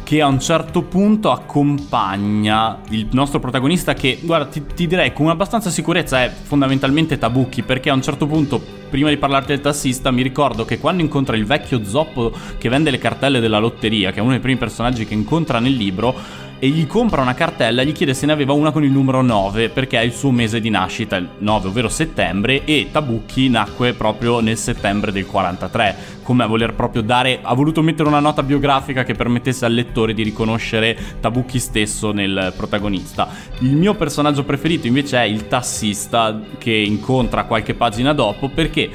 che 0.05 0.21
a 0.21 0.29
un 0.29 0.39
certo 0.39 0.83
punto 0.83 1.33
accompagna 1.33 2.79
il 2.91 3.09
nostro 3.11 3.41
protagonista 3.41 3.95
che, 3.95 4.21
guarda, 4.23 4.47
ti, 4.47 4.65
ti 4.77 4.87
direi 4.87 5.13
con 5.13 5.29
abbastanza 5.29 5.69
sicurezza 5.71 6.23
è 6.23 6.31
fondamentalmente 6.31 7.19
Tabucchi 7.19 7.63
perché 7.63 7.91
a 7.91 7.95
un 7.95 8.03
certo 8.03 8.29
punto 8.29 8.61
prima 8.91 9.09
di 9.09 9.17
parlarti 9.17 9.49
del 9.49 9.61
tassista, 9.61 10.13
mi 10.13 10.23
ricordo 10.23 10.65
che 10.65 10.79
quando 10.79 11.03
incontra 11.03 11.37
il 11.37 11.47
vecchio 11.47 11.85
zoppo 11.85 12.33
che 12.59 12.69
vende 12.69 12.91
le 12.91 12.99
cartelle 12.99 13.41
della 13.41 13.59
lotteria, 13.59 14.13
che 14.13 14.19
è 14.19 14.23
uno 14.23 14.31
dei 14.33 14.41
primi 14.41 14.59
personaggi 14.59 15.05
che 15.05 15.15
incontra 15.15 15.59
nel 15.59 15.75
libro, 15.75 16.49
e 16.62 16.69
gli 16.69 16.87
compra 16.87 17.23
una 17.23 17.33
cartella 17.35 17.81
e 17.81 17.87
gli 17.87 17.93
chiede 17.93 18.12
se 18.12 18.26
ne 18.26 18.33
aveva 18.33 18.52
una 18.52 18.71
con 18.71 18.85
il 18.85 18.90
numero 18.93 19.23
9 19.23 19.71
perché 19.71 19.99
è 19.99 20.02
il 20.02 20.12
suo 20.12 20.31
mese 20.31 20.61
di 20.61 20.69
nascita, 20.69 21.17
il 21.17 21.26
9 21.38 21.69
ovvero 21.69 21.88
settembre 21.88 22.64
e 22.64 22.88
Tabucchi 22.93 23.49
nacque 23.49 23.95
proprio 23.95 24.40
nel 24.40 24.59
settembre 24.59 25.11
del 25.11 25.25
43 25.25 26.19
come 26.23 26.45
a 26.45 26.47
voler 26.47 26.75
proprio 26.75 27.00
dare 27.00 27.40
ha 27.43 27.55
voluto 27.55 27.81
mettere 27.81 28.09
una 28.09 28.21
nota 28.21 28.43
biografica 28.43 29.05
che 29.05 29.14
permettesse 29.14 29.64
al 29.64 29.73
lettore 29.73 30.12
di 30.12 30.23
riconoscere 30.23 30.97
Tabucchi 31.19 31.59
stesso 31.59 32.12
nel 32.12 32.52
protagonista. 32.55 33.29
Il 33.61 33.75
mio 33.75 33.95
personaggio 33.95 34.45
preferito 34.45 34.87
invece 34.87 35.17
è 35.17 35.25
il 35.25 35.49
tassista 35.49 36.38
che 36.59 36.73
incontra 36.73 37.45
qualche 37.45 37.73
pagina 37.75 38.12
dopo 38.12 38.49
perché 38.49 38.90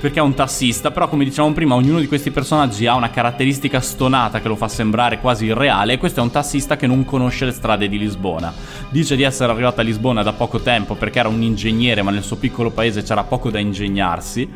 perché 0.00 0.18
è 0.18 0.22
un 0.22 0.32
tassista, 0.32 0.90
però 0.90 1.08
come 1.08 1.24
dicevamo 1.24 1.52
prima 1.52 1.74
ognuno 1.74 2.00
di 2.00 2.08
questi 2.08 2.30
personaggi 2.30 2.86
ha 2.86 2.94
una 2.94 3.10
caratteristica 3.10 3.80
stonata 3.80 4.40
che 4.40 4.48
lo 4.48 4.56
fa 4.56 4.66
sembrare 4.66 5.20
quasi 5.20 5.44
irreale 5.44 5.92
e 5.92 5.98
questo 5.98 6.20
è 6.20 6.22
un 6.22 6.30
tassista 6.30 6.76
che 6.76 6.86
non 6.86 7.04
conosce 7.04 7.44
le 7.44 7.52
strade 7.52 7.86
di 7.86 7.98
Lisbona. 7.98 8.50
Dice 8.88 9.14
di 9.14 9.22
essere 9.22 9.52
arrivato 9.52 9.82
a 9.82 9.84
Lisbona 9.84 10.22
da 10.22 10.32
poco 10.32 10.60
tempo 10.60 10.94
perché 10.94 11.18
era 11.18 11.28
un 11.28 11.42
ingegnere 11.42 12.00
ma 12.00 12.10
nel 12.10 12.22
suo 12.22 12.36
piccolo 12.36 12.70
paese 12.70 13.02
c'era 13.02 13.24
poco 13.24 13.50
da 13.50 13.58
ingegnarsi 13.58 14.48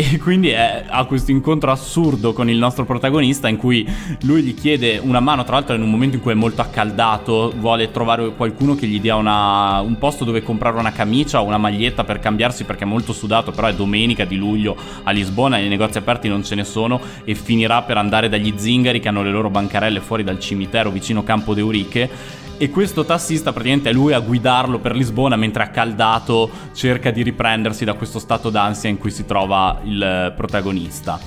e 0.00 0.16
quindi 0.16 0.50
è, 0.50 0.84
ha 0.86 1.04
questo 1.06 1.32
incontro 1.32 1.72
assurdo 1.72 2.32
con 2.32 2.48
il 2.48 2.56
nostro 2.56 2.84
protagonista 2.84 3.48
in 3.48 3.56
cui 3.56 3.84
lui 4.20 4.42
gli 4.44 4.54
chiede 4.54 5.00
una 5.02 5.18
mano, 5.18 5.42
tra 5.42 5.54
l'altro 5.54 5.74
in 5.74 5.82
un 5.82 5.90
momento 5.90 6.14
in 6.14 6.22
cui 6.22 6.30
è 6.30 6.36
molto 6.36 6.60
accaldato, 6.60 7.52
vuole 7.56 7.90
trovare 7.90 8.32
qualcuno 8.36 8.76
che 8.76 8.86
gli 8.86 9.00
dia 9.00 9.16
una, 9.16 9.80
un 9.80 9.98
posto 9.98 10.24
dove 10.24 10.44
comprare 10.44 10.78
una 10.78 10.92
camicia 10.92 11.42
o 11.42 11.46
una 11.46 11.58
maglietta 11.58 12.04
per 12.04 12.20
cambiarsi 12.20 12.62
perché 12.62 12.84
è 12.84 12.86
molto 12.86 13.12
sudato, 13.12 13.50
però 13.50 13.66
è 13.66 13.74
domenica 13.74 14.24
di 14.24 14.36
luglio 14.36 14.76
a 15.02 15.10
Lisbona, 15.10 15.58
i 15.58 15.66
negozi 15.66 15.98
aperti 15.98 16.28
non 16.28 16.44
ce 16.44 16.54
ne 16.54 16.62
sono 16.62 17.00
e 17.24 17.34
finirà 17.34 17.82
per 17.82 17.96
andare 17.96 18.28
dagli 18.28 18.54
zingari 18.54 19.00
che 19.00 19.08
hanno 19.08 19.24
le 19.24 19.32
loro 19.32 19.50
bancarelle 19.50 19.98
fuori 19.98 20.22
dal 20.22 20.38
cimitero 20.38 20.92
vicino 20.92 21.24
Campo 21.24 21.54
de 21.54 21.60
Euriche 21.60 22.10
e 22.58 22.70
questo 22.70 23.04
tassista 23.04 23.52
praticamente 23.52 23.90
è 23.90 23.92
lui 23.92 24.12
a 24.12 24.20
guidarlo 24.20 24.78
per 24.80 24.94
Lisbona 24.94 25.36
mentre 25.36 25.62
accaldato 25.62 26.50
cerca 26.74 27.10
di 27.10 27.22
riprendersi 27.22 27.84
da 27.84 27.94
questo 27.94 28.18
stato 28.18 28.50
d'ansia 28.50 28.90
in 28.90 28.98
cui 28.98 29.10
si 29.10 29.24
trova 29.24 29.80
il 29.84 30.32
protagonista. 30.36 31.18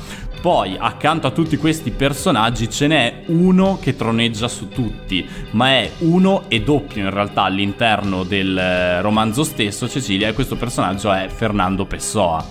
Poi, 0.41 0.75
accanto 0.77 1.27
a 1.27 1.31
tutti 1.31 1.55
questi 1.55 1.91
personaggi, 1.91 2.67
ce 2.67 2.87
n'è 2.87 3.23
uno 3.27 3.77
che 3.79 3.95
troneggia 3.95 4.47
su 4.47 4.69
tutti, 4.69 5.27
ma 5.51 5.69
è 5.69 5.91
uno 5.99 6.45
e 6.47 6.61
doppio 6.61 7.03
in 7.03 7.11
realtà 7.11 7.43
all'interno 7.43 8.23
del 8.23 9.01
romanzo 9.01 9.43
stesso, 9.43 9.87
Cecilia, 9.87 10.27
e 10.27 10.33
questo 10.33 10.55
personaggio 10.55 11.11
è 11.13 11.27
Fernando 11.27 11.85
Pessoa. 11.85 12.43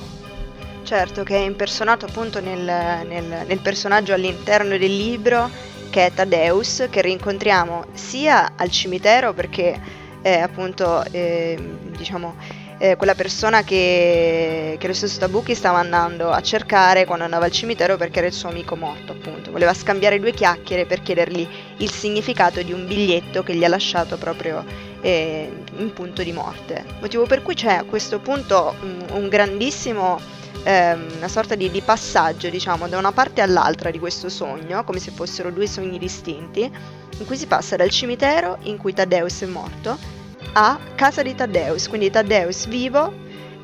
Certo, 0.84 1.24
che 1.24 1.36
è 1.36 1.40
impersonato 1.44 2.06
appunto 2.06 2.40
nel, 2.40 2.60
nel, 2.60 3.44
nel 3.44 3.58
personaggio 3.60 4.12
all'interno 4.12 4.78
del 4.78 4.96
libro 4.96 5.50
che 5.90 6.06
è 6.06 6.12
Tadeus, 6.12 6.86
che 6.88 7.02
rincontriamo 7.02 7.86
sia 7.92 8.52
al 8.56 8.70
cimitero 8.70 9.34
perché 9.34 9.78
è 10.22 10.38
appunto 10.38 11.02
eh, 11.10 11.58
diciamo 11.96 12.36
eh, 12.82 12.96
quella 12.96 13.14
persona 13.14 13.62
che, 13.62 14.76
che, 14.78 14.86
lo 14.86 14.94
stesso 14.94 15.18
Tabucchi 15.18 15.54
stava 15.54 15.78
andando 15.78 16.30
a 16.30 16.40
cercare 16.40 17.04
quando 17.04 17.24
andava 17.24 17.44
al 17.44 17.50
cimitero 17.50 17.98
perché 17.98 18.20
era 18.20 18.28
il 18.28 18.32
suo 18.32 18.48
amico 18.48 18.74
morto, 18.74 19.12
appunto. 19.12 19.50
Voleva 19.50 19.74
scambiare 19.74 20.18
due 20.18 20.32
chiacchiere 20.32 20.86
per 20.86 21.02
chiedergli 21.02 21.46
il 21.76 21.90
significato 21.90 22.62
di 22.62 22.72
un 22.72 22.86
biglietto 22.86 23.42
che 23.42 23.54
gli 23.54 23.64
ha 23.64 23.68
lasciato 23.68 24.16
proprio 24.16 24.64
eh, 25.02 25.52
in 25.76 25.92
punto 25.92 26.22
di 26.22 26.32
morte. 26.32 26.82
Motivo 27.00 27.26
per 27.26 27.42
cui 27.42 27.54
c'è 27.54 27.74
a 27.74 27.84
questo 27.84 28.18
punto 28.18 28.74
un, 28.80 29.04
un 29.12 29.28
grandissimo 29.28 30.18
ehm, 30.62 31.16
una 31.16 31.28
sorta 31.28 31.54
di, 31.54 31.70
di, 31.70 31.80
passaggio, 31.80 32.48
diciamo, 32.48 32.88
da 32.88 32.98
una 32.98 33.12
parte 33.12 33.40
all'altra 33.40 33.90
di 33.90 33.98
questo 33.98 34.28
sogno, 34.28 34.84
come 34.84 34.98
se 34.98 35.10
fossero 35.10 35.50
due 35.50 35.66
sogni 35.66 35.98
distinti, 35.98 36.70
in 37.18 37.26
cui 37.26 37.36
si 37.36 37.46
passa 37.46 37.76
dal 37.76 37.90
cimitero 37.90 38.58
in 38.62 38.76
cui 38.76 38.92
Taddeus 38.94 39.42
è 39.42 39.46
morto 39.46 40.18
a 40.52 40.78
casa 40.94 41.22
di 41.22 41.34
Taddeus, 41.34 41.88
quindi 41.88 42.10
Taddeus 42.10 42.66
vivo, 42.66 43.12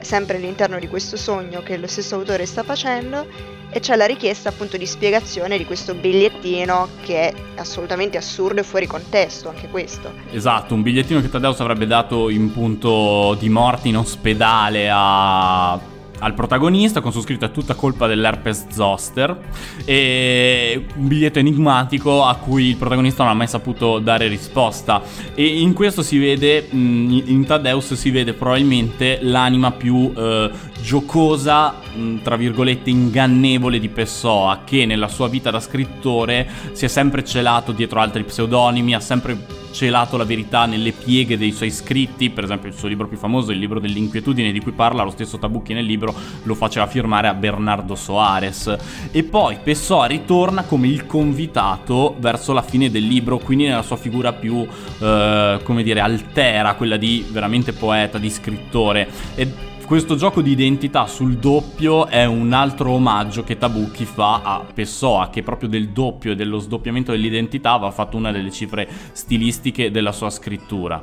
sempre 0.00 0.36
all'interno 0.36 0.78
di 0.78 0.88
questo 0.88 1.16
sogno 1.16 1.62
che 1.62 1.76
lo 1.76 1.86
stesso 1.86 2.16
autore 2.16 2.46
sta 2.46 2.62
facendo, 2.62 3.54
e 3.70 3.80
c'è 3.80 3.96
la 3.96 4.06
richiesta 4.06 4.50
appunto 4.50 4.76
di 4.76 4.86
spiegazione 4.86 5.58
di 5.58 5.64
questo 5.64 5.94
bigliettino 5.94 6.88
che 7.02 7.28
è 7.28 7.34
assolutamente 7.56 8.16
assurdo 8.16 8.60
e 8.60 8.62
fuori 8.62 8.86
contesto, 8.86 9.48
anche 9.48 9.68
questo. 9.68 10.12
Esatto, 10.30 10.74
un 10.74 10.82
bigliettino 10.82 11.20
che 11.20 11.28
Taddeus 11.28 11.58
avrebbe 11.60 11.86
dato 11.86 12.28
in 12.28 12.52
punto 12.52 13.34
di 13.34 13.48
morte 13.48 13.88
in 13.88 13.96
ospedale 13.96 14.88
a 14.92 15.78
al 16.18 16.34
protagonista 16.34 17.00
con 17.00 17.12
su 17.12 17.20
scritto 17.20 17.44
è 17.44 17.50
tutta 17.50 17.74
colpa 17.74 18.06
dell'herpes 18.06 18.66
zoster 18.70 19.38
e 19.84 20.86
un 20.96 21.08
biglietto 21.08 21.38
enigmatico 21.38 22.24
a 22.24 22.34
cui 22.36 22.68
il 22.68 22.76
protagonista 22.76 23.22
non 23.22 23.32
ha 23.32 23.36
mai 23.36 23.48
saputo 23.48 23.98
dare 23.98 24.28
risposta. 24.28 25.02
E 25.34 25.44
in 25.60 25.72
questo 25.72 26.02
si 26.02 26.18
vede 26.18 26.66
in 26.70 27.44
Tadeus 27.46 27.94
si 27.94 28.10
vede 28.10 28.32
probabilmente 28.32 29.18
l'anima 29.22 29.72
più 29.72 30.12
eh, 30.16 30.50
giocosa 30.80 31.74
tra 32.22 32.36
virgolette 32.36 32.90
ingannevole 32.90 33.78
di 33.78 33.88
Pessoa 33.88 34.62
che 34.64 34.86
nella 34.86 35.08
sua 35.08 35.28
vita 35.28 35.50
da 35.50 35.60
scrittore 35.60 36.48
si 36.72 36.84
è 36.84 36.88
sempre 36.88 37.24
celato 37.24 37.72
dietro 37.72 38.00
altri 38.00 38.24
pseudonimi 38.24 38.94
ha 38.94 39.00
sempre 39.00 39.64
celato 39.76 40.16
la 40.16 40.24
verità 40.24 40.64
nelle 40.64 40.92
pieghe 40.92 41.36
dei 41.36 41.52
suoi 41.52 41.70
scritti, 41.70 42.30
per 42.30 42.44
esempio 42.44 42.70
il 42.70 42.74
suo 42.74 42.88
libro 42.88 43.06
più 43.06 43.18
famoso, 43.18 43.52
il 43.52 43.58
libro 43.58 43.78
dell'inquietudine 43.78 44.50
di 44.50 44.60
cui 44.60 44.72
parla 44.72 45.02
lo 45.02 45.10
stesso 45.10 45.38
Tabucchi 45.38 45.74
nel 45.74 45.84
libro, 45.84 46.14
lo 46.44 46.54
faceva 46.54 46.86
firmare 46.86 47.28
a 47.28 47.34
Bernardo 47.34 47.94
Soares. 47.94 48.74
E 49.10 49.22
poi 49.22 49.58
Pessoa 49.62 50.06
ritorna 50.06 50.62
come 50.62 50.88
il 50.88 51.04
convitato 51.04 52.16
verso 52.18 52.54
la 52.54 52.62
fine 52.62 52.90
del 52.90 53.06
libro, 53.06 53.36
quindi 53.36 53.66
nella 53.66 53.82
sua 53.82 53.96
figura 53.96 54.32
più, 54.32 54.66
eh, 54.98 55.60
come 55.62 55.82
dire, 55.82 56.00
altera, 56.00 56.74
quella 56.74 56.96
di 56.96 57.26
veramente 57.30 57.74
poeta, 57.74 58.16
di 58.16 58.30
scrittore. 58.30 59.06
E 59.34 59.74
questo 59.86 60.16
gioco 60.16 60.42
di 60.42 60.50
identità 60.50 61.06
sul 61.06 61.36
doppio 61.36 62.08
è 62.08 62.24
un 62.24 62.52
altro 62.52 62.90
omaggio 62.90 63.44
che 63.44 63.56
Tabucchi 63.56 64.04
fa 64.04 64.42
a 64.42 64.64
Pessoa, 64.74 65.30
che 65.30 65.44
proprio 65.44 65.68
del 65.68 65.90
doppio 65.90 66.32
e 66.32 66.34
dello 66.34 66.58
sdoppiamento 66.58 67.12
dell'identità 67.12 67.70
aveva 67.72 67.92
fatto 67.92 68.16
una 68.16 68.32
delle 68.32 68.50
cifre 68.50 68.88
stilistiche 69.12 69.92
della 69.92 70.10
sua 70.10 70.28
scrittura. 70.28 71.00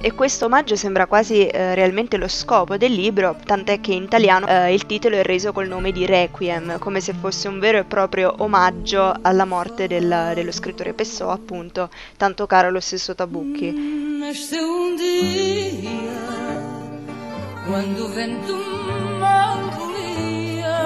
E 0.00 0.12
questo 0.14 0.46
omaggio 0.46 0.74
sembra 0.74 1.06
quasi 1.06 1.46
eh, 1.46 1.74
realmente 1.74 2.16
lo 2.16 2.28
scopo 2.28 2.78
del 2.78 2.92
libro, 2.92 3.36
tant'è 3.44 3.80
che 3.80 3.92
in 3.92 4.04
italiano 4.04 4.48
eh, 4.48 4.72
il 4.72 4.86
titolo 4.86 5.16
è 5.16 5.22
reso 5.22 5.52
col 5.52 5.68
nome 5.68 5.92
di 5.92 6.06
Requiem, 6.06 6.78
come 6.78 7.00
se 7.00 7.12
fosse 7.12 7.46
un 7.46 7.58
vero 7.58 7.76
e 7.78 7.84
proprio 7.84 8.34
omaggio 8.38 9.14
alla 9.20 9.44
morte 9.44 9.86
del, 9.86 10.32
dello 10.34 10.50
scrittore 10.50 10.94
Pessoa, 10.94 11.34
appunto, 11.34 11.90
tanto 12.16 12.46
caro 12.46 12.68
allo 12.68 12.80
stesso 12.80 13.14
Tabucchi. 13.14 13.70
Mm, 13.70 14.22
quando 17.66 18.04
o 18.04 18.08
vento 18.08 18.54
malvolia 19.20 20.78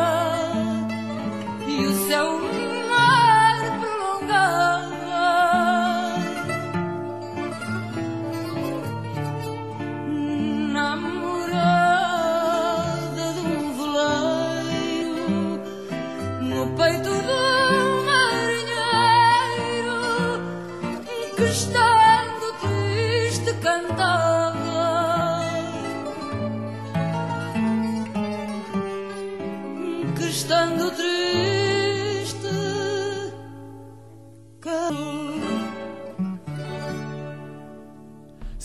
e 1.67 1.87
o 1.87 1.93
céu 2.07 2.39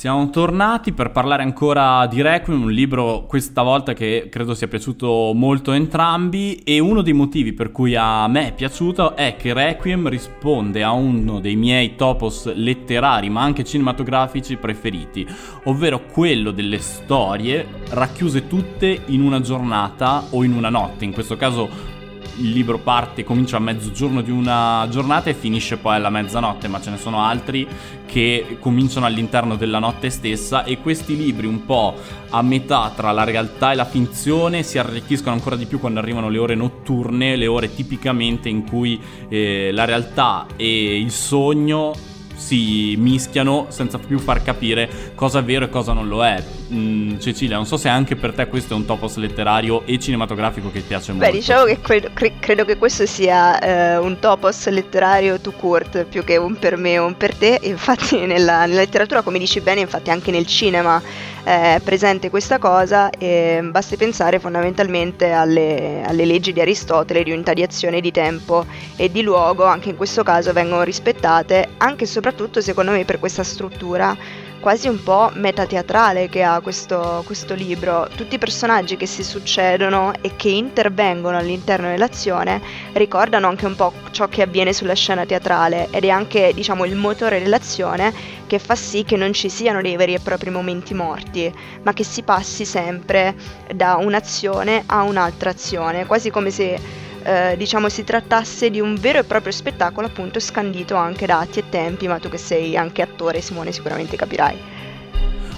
Siamo 0.01 0.31
tornati 0.31 0.93
per 0.93 1.12
parlare 1.12 1.43
ancora 1.43 2.08
di 2.08 2.24
Requiem, 2.24 2.63
un 2.63 2.72
libro 2.72 3.25
questa 3.27 3.62
volta 3.62 3.93
che 3.93 4.29
credo 4.31 4.55
sia 4.55 4.67
piaciuto 4.67 5.31
molto 5.36 5.70
a 5.70 5.75
entrambi 5.75 6.55
e 6.63 6.79
uno 6.79 7.03
dei 7.03 7.13
motivi 7.13 7.53
per 7.53 7.72
cui 7.72 7.96
a 7.96 8.27
me 8.27 8.48
è 8.48 8.53
piaciuto 8.55 9.15
è 9.15 9.36
che 9.38 9.53
Requiem 9.53 10.10
risponde 10.10 10.81
a 10.81 10.89
uno 10.89 11.39
dei 11.39 11.55
miei 11.55 11.96
topos 11.96 12.51
letterari 12.51 13.29
ma 13.29 13.43
anche 13.43 13.63
cinematografici 13.63 14.55
preferiti, 14.55 15.24
ovvero 15.65 16.08
quello 16.08 16.50
delle 16.50 16.79
storie 16.79 17.67
racchiuse 17.91 18.48
tutte 18.48 19.03
in 19.05 19.22
una 19.22 19.39
giornata 19.39 20.24
o 20.31 20.43
in 20.43 20.53
una 20.53 20.70
notte, 20.70 21.05
in 21.05 21.13
questo 21.13 21.38
caso 21.38 22.00
il 22.38 22.52
libro 22.52 22.80
parte, 22.80 23.24
comincia 23.24 23.58
a 23.58 23.60
mezzogiorno 23.60 24.22
di 24.22 24.32
una 24.32 24.88
giornata 24.90 25.30
e 25.30 25.34
finisce 25.34 25.78
poi 25.78 25.96
alla 25.96 26.10
mezzanotte, 26.10 26.68
ma 26.68 26.82
ce 26.82 26.90
ne 26.92 26.98
sono 26.98 27.24
altri 27.24 27.68
che 28.06 28.58
cominciano 28.60 29.06
all'interno 29.06 29.56
della 29.56 29.80
notte 29.80 30.10
stessa 30.10 30.64
e 30.64 30.80
questi 30.80 31.16
libri 31.16 31.48
un 31.48 31.66
po' 31.66 31.96
a 32.30 32.42
metà 32.42 32.92
tra 32.96 33.12
la 33.12 33.24
realtà 33.24 33.72
e 33.72 33.76
la 33.76 33.86
finzione 33.86 34.64
si 34.64 34.78
arricchiscono 34.78 35.34
ancora 35.34 35.56
di 35.56 35.66
più 35.66 35.80
quando 35.80 36.00
arrivano 36.00 36.30
le 36.30 36.38
ore 36.38 36.56
notturne, 36.56 37.36
le 37.36 37.48
ore 37.48 37.74
tipicamente 37.74 38.50
in 38.50 38.66
cui 38.66 39.02
eh, 39.30 39.72
la 39.72 39.86
realtà 39.86 40.46
e 40.56 41.00
il 41.00 41.12
sogno 41.12 41.94
si 42.42 42.96
mischiano 42.98 43.68
senza 43.70 44.00
più 44.00 44.18
far 44.18 44.42
capire 44.42 45.14
cosa 45.14 45.40
è 45.40 45.44
vero 45.44 45.66
e 45.66 45.70
cosa 45.70 45.94
non 45.94 46.08
lo 46.08 46.26
è. 46.26 46.44
Mm, 46.74 47.20
Cecilia, 47.20 47.56
non 47.56 47.66
so 47.66 47.78
se 47.78 47.88
anche 47.88 48.16
per 48.16 48.34
te 48.34 48.48
questo 48.48 48.74
è 48.74 48.78
un 48.78 48.86
topos 48.86 49.18
letterario 49.18 49.86
e 49.86 50.00
cinematografico 50.00 50.72
che 50.72 50.80
ti 50.80 50.88
piace 50.88 51.12
molto. 51.12 51.28
Beh, 51.28 51.38
diciamo 51.38 51.66
che 51.66 51.80
credo, 51.80 52.10
credo 52.40 52.66
che 52.66 52.78
questo 52.78 53.06
sia 53.06 53.60
eh, 53.60 53.98
un 53.98 54.20
topos 54.20 54.68
letterario 54.70 55.40
to 55.40 55.52
court 55.52 56.06
più 56.06 56.24
che 56.24 56.38
un 56.38 56.58
per 56.58 56.78
me 56.78 56.98
o 56.98 57.06
un 57.06 57.16
per 57.16 57.36
te. 57.36 57.60
Infatti, 57.62 58.18
nella, 58.26 58.66
nella 58.66 58.82
letteratura, 58.82 59.22
come 59.22 59.38
dici 59.38 59.62
bene, 59.62 59.82
infatti 59.82 60.10
anche 60.10 60.32
nel 60.32 60.48
cinema 60.48 61.30
è 61.44 61.82
presente 61.84 62.30
questa 62.30 62.60
cosa 62.60 63.10
e 63.10 63.60
basti 63.64 63.98
pensare 63.98 64.38
fondamentalmente 64.38 65.32
alle, 65.32 66.04
alle 66.06 66.26
leggi 66.26 66.54
di 66.54 66.62
Aristotele 66.62 67.24
di 67.24 67.32
unità 67.32 67.54
di 67.54 67.64
azione 67.64 68.00
di 68.00 68.12
tempo 68.12 68.66
e 68.96 69.12
di 69.12 69.24
luogo, 69.24 69.64
anche 69.66 69.90
in 69.90 69.96
questo 69.96 70.22
caso 70.22 70.54
vengono 70.54 70.84
rispettate, 70.84 71.70
anche 71.78 72.04
e 72.04 72.08
soprattutto 72.08 72.31
secondo 72.62 72.92
me 72.92 73.06
per 73.06 73.20
questa 73.20 73.44
struttura 73.44 74.16
quasi 74.62 74.88
un 74.88 75.02
po' 75.04 75.32
metateatrale 75.34 76.30
che 76.30 76.44
ha 76.44 76.62
questo, 76.62 77.24
questo, 77.26 77.56
libro. 77.56 78.08
Tutti 78.16 78.36
i 78.36 78.38
personaggi 78.38 78.96
che 78.96 79.08
si 79.08 79.24
succedono 79.24 80.14
e 80.22 80.36
che 80.36 80.50
intervengono 80.50 81.38
all'interno 81.38 81.90
dell'azione 81.90 82.62
ricordano 82.94 83.48
anche 83.48 83.66
un 83.66 83.76
po' 83.76 83.92
ciò 84.12 84.30
che 84.30 84.44
avviene 84.44 84.72
sulla 84.72 84.94
scena 84.94 85.26
teatrale 85.26 85.88
ed 85.90 86.06
è 86.06 86.10
anche 86.10 86.52
diciamo 86.54 86.86
il 86.86 86.96
motore 86.96 87.42
dell'azione 87.42 88.14
che 88.46 88.60
fa 88.60 88.76
sì 88.76 89.04
che 89.04 89.18
non 89.18 89.34
ci 89.34 89.50
siano 89.50 89.82
dei 89.82 89.96
veri 89.96 90.14
e 90.14 90.20
propri 90.20 90.52
momenti 90.52 90.94
morti, 90.94 91.52
ma 91.82 91.92
che 91.94 92.04
si 92.04 92.22
passi 92.22 92.64
sempre 92.64 93.36
da 93.74 93.96
un'azione 93.96 94.84
a 94.86 95.02
un'altra 95.02 95.50
azione, 95.50 96.06
quasi 96.06 96.30
come 96.30 96.52
se 96.52 97.10
eh, 97.24 97.56
diciamo 97.58 97.90
si 97.90 98.04
trattasse 98.04 98.70
di 98.70 98.80
un 98.80 98.96
vero 98.96 99.20
e 99.20 99.24
proprio 99.24 99.51
spettacolo 99.51 100.08
appunto 100.08 100.40
scandito 100.40 100.96
anche 100.96 101.25
da 101.25 101.40
atti 101.40 101.60
e 101.60 101.70
tempi, 101.70 102.08
ma 102.08 102.20
tu 102.20 102.30
che 102.30 102.38
sei 102.38 102.75
anche 102.75 103.01
attore 103.01 103.42
Simone 103.42 103.72
sicuramente 103.72 104.16
capirai. 104.16 104.80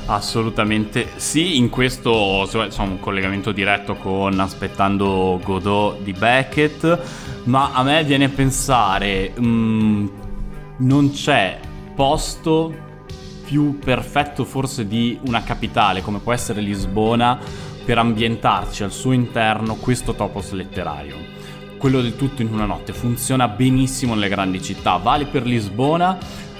Assolutamente 0.05 1.11
sì, 1.15 1.57
in 1.57 1.69
questo 1.69 2.47
insomma, 2.51 2.91
un 2.91 2.99
collegamento 2.99 3.51
diretto 3.53 3.95
con 3.95 4.37
Aspettando 4.39 5.39
Godot 5.41 6.01
di 6.01 6.11
Beckett, 6.11 6.99
ma 7.45 7.71
a 7.73 7.83
me 7.83 8.03
viene 8.03 8.25
a 8.25 8.29
pensare, 8.29 9.31
mh, 9.33 9.45
mm, 9.45 10.07
non 10.77 11.11
c'è 11.11 11.57
posto 11.95 12.91
più 13.45 13.79
perfetto 13.79 14.43
forse 14.43 14.87
di 14.87 15.17
una 15.25 15.43
capitale 15.43 16.01
come 16.01 16.19
può 16.19 16.33
essere 16.33 16.59
Lisbona 16.59 17.39
per 17.85 17.97
ambientarci 17.97 18.83
al 18.83 18.91
suo 18.91 19.11
interno 19.11 19.75
questo 19.75 20.13
topos 20.13 20.51
letterario 20.51 21.15
quello 21.83 21.99
del 21.99 22.15
tutto 22.15 22.41
in 22.41 22.47
una 22.47 22.63
notte. 22.63 22.93
Funziona 22.93 23.49
benissimo 23.49 24.13
nelle 24.13 24.29
grandi 24.29 24.61
città. 24.61 24.95
Vale 24.95 25.25
per 25.25 25.45
Lisbona, 25.45 26.17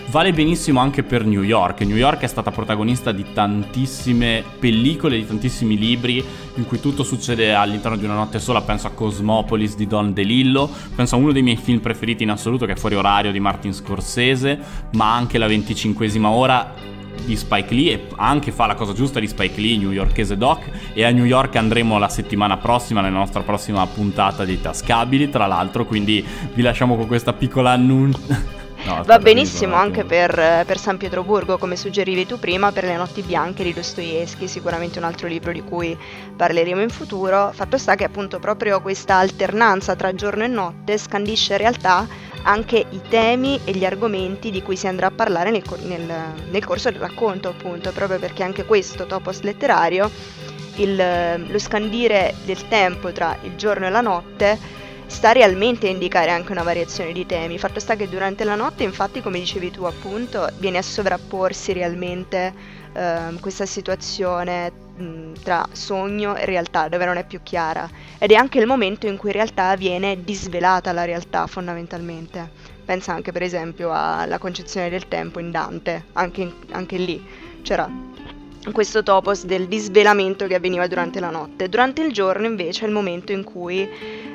vale 0.10 0.34
benissimo 0.34 0.82
anche 0.82 1.02
per 1.02 1.26
New 1.26 1.44
York. 1.44 1.80
New 1.84 1.96
York 1.96 2.24
è 2.24 2.28
stata 2.28 2.52
protagonista 2.52 3.14
di 3.14 3.28
tantissime 3.32 4.44
pellicole, 4.60 5.16
di 5.16 5.26
tantissimi 5.26 5.78
libri 5.78 6.22
in 6.56 6.68
cui 6.68 6.82
tutto 6.82 7.04
succede 7.04 7.54
all'interno 7.54 7.96
di 7.96 8.04
una 8.04 8.16
notte 8.16 8.38
sola. 8.38 8.60
Penso 8.64 8.88
a 8.88 8.90
Cosmopolis 8.90 9.78
di 9.78 9.88
Don 9.88 10.12
DeLillo, 10.12 10.70
penso 10.94 11.16
a 11.16 11.20
uno 11.20 11.32
dei 11.32 11.42
miei 11.42 11.56
film 11.56 11.80
preferiti 11.80 12.24
in 12.24 12.30
assoluto 12.30 12.66
che 12.66 12.74
è 12.74 12.76
Fuori 12.76 12.96
Orario 12.96 13.32
di 13.32 13.40
Martin 13.40 13.74
Scorsese, 13.74 14.60
ma 14.96 15.16
anche 15.16 15.38
La 15.38 15.48
venticinquesima 15.48 16.28
ora 16.28 16.74
di 17.26 17.36
Spike 17.36 17.74
Lee 17.74 17.94
e 17.94 18.08
anche 18.16 18.52
fa 18.52 18.66
la 18.66 18.76
cosa 18.76 18.94
giusta 18.94 19.20
di 19.20 19.28
Spike 19.28 19.60
Lee, 19.60 19.78
newyorkese 19.78 20.38
doc 20.38 20.70
e 20.94 21.04
a 21.04 21.12
New 21.12 21.26
York 21.26 21.56
andremo 21.56 21.98
la 21.98 22.10
settimana 22.10 22.58
prossima 22.58 23.02
nella 23.02 23.18
nostra 23.18 23.42
prossima 23.42 23.86
puntata 23.88 24.44
di 24.46 24.60
Tascabili 24.60 25.30
tra 25.30 25.46
l'altro 25.46 25.86
quindi 25.86 26.26
vi 26.54 26.62
lasciamo 26.62 26.96
con 26.96 27.08
questa 27.08 27.34
piccola 27.34 27.72
annuncio 27.72 28.62
No, 28.86 29.02
Va 29.06 29.18
benissimo 29.18 29.76
anche 29.76 30.04
per, 30.04 30.34
per, 30.66 30.78
San 30.78 30.98
Pietroburgo, 30.98 31.58
come 31.58 31.78
suggerivi 31.78 32.26
tu 32.26 32.38
prima, 32.38 32.74
per 32.74 32.84
Le 32.84 32.98
notti 32.98 33.22
bianche 33.22 33.64
di 33.64 33.74
Dostoevsky, 33.74 34.46
sicuramente 34.46 35.00
un 35.00 35.06
altro 35.06 35.30
libro 35.30 35.54
di 35.54 35.64
cui 35.64 35.98
parleremo 36.36 36.82
in 36.82 36.90
futuro. 36.90 37.52
Fatto 37.54 37.78
sta 37.78 37.96
che 37.96 38.04
appunto 38.04 38.40
proprio 38.40 38.82
questa 38.82 39.16
alternanza 39.16 39.96
tra 39.96 40.14
giorno 40.14 40.44
e 40.44 40.48
notte 40.48 40.98
scandisce 40.98 41.54
in 41.54 41.60
realtà 41.60 42.06
anche 42.44 42.86
i 42.90 43.00
temi 43.08 43.58
e 43.64 43.72
gli 43.72 43.86
argomenti 43.86 44.52
di 44.52 44.62
cui 44.62 44.76
si 44.76 44.88
andrà 44.88 45.08
a 45.08 45.12
parlare 45.12 45.50
nel, 45.50 45.64
nel, 45.84 46.14
nel 46.50 46.66
corso 46.66 46.92
del 46.92 47.00
racconto, 47.00 47.48
appunto, 47.48 47.92
proprio 47.92 48.20
perché 48.20 48.44
anche 48.44 48.66
questo 48.66 49.06
topos 49.06 49.42
letterario, 49.44 50.12
il, 50.76 51.46
lo 51.48 51.60
scandire 51.60 52.36
del 52.44 52.68
tempo 52.68 53.14
tra 53.14 53.38
il 53.44 53.56
giorno 53.56 53.86
e 53.86 53.90
la 53.90 54.02
notte, 54.02 54.82
sta 55.14 55.32
realmente 55.32 55.88
a 55.88 55.92
indicare 55.92 56.32
anche 56.32 56.52
una 56.52 56.64
variazione 56.64 57.14
di 57.14 57.26
temi. 57.26 57.60
Fatto 57.60 57.80
sta 57.80 57.96
che 57.96 58.10
durante 58.10 58.44
la 58.44 58.56
notte, 58.56 58.84
infatti, 58.84 59.22
come 59.22 59.40
dicevi 59.40 59.70
tu, 59.70 59.84
appunto, 59.84 60.50
viene 60.58 60.80
a 60.80 60.82
sovrapporsi 60.82 61.72
realmente 61.72 62.54
eh, 62.94 63.38
questa 63.40 63.66
situazione 63.66 64.82
tra 65.42 65.68
sogno 65.72 66.36
e 66.36 66.46
realtà, 66.46 66.88
dove 66.88 67.06
non 67.06 67.18
è 67.18 67.26
più 67.26 67.42
chiara. 67.44 67.90
Ed 68.18 68.32
è 68.32 68.36
anche 68.36 68.60
il 68.60 68.66
momento 68.66 69.08
in 69.08 69.18
cui 69.18 69.30
in 69.30 69.36
realtà 69.36 69.76
viene 69.76 70.24
disvelata 70.24 70.92
la 70.92 71.06
realtà 71.06 71.48
fondamentalmente. 71.48 72.50
Pensa 72.84 73.14
anche 73.14 73.32
per 73.32 73.44
esempio 73.44 73.92
alla 73.94 74.40
concezione 74.40 74.90
del 74.90 75.08
tempo 75.08 75.40
in 75.40 75.52
Dante, 75.52 76.06
anche, 76.14 76.42
in, 76.42 76.54
anche 76.72 76.98
lì 76.98 77.24
c'era 77.62 77.90
questo 78.72 79.04
topos 79.04 79.46
del 79.46 79.68
disvelamento 79.68 80.48
che 80.48 80.56
avveniva 80.56 80.88
durante 80.88 81.20
la 81.20 81.30
notte. 81.30 81.68
Durante 81.68 82.02
il 82.02 82.14
giorno 82.14 82.46
invece 82.46 82.86
è 82.86 82.88
il 82.88 82.94
momento 82.94 83.32
in 83.32 83.44
cui 83.44 83.88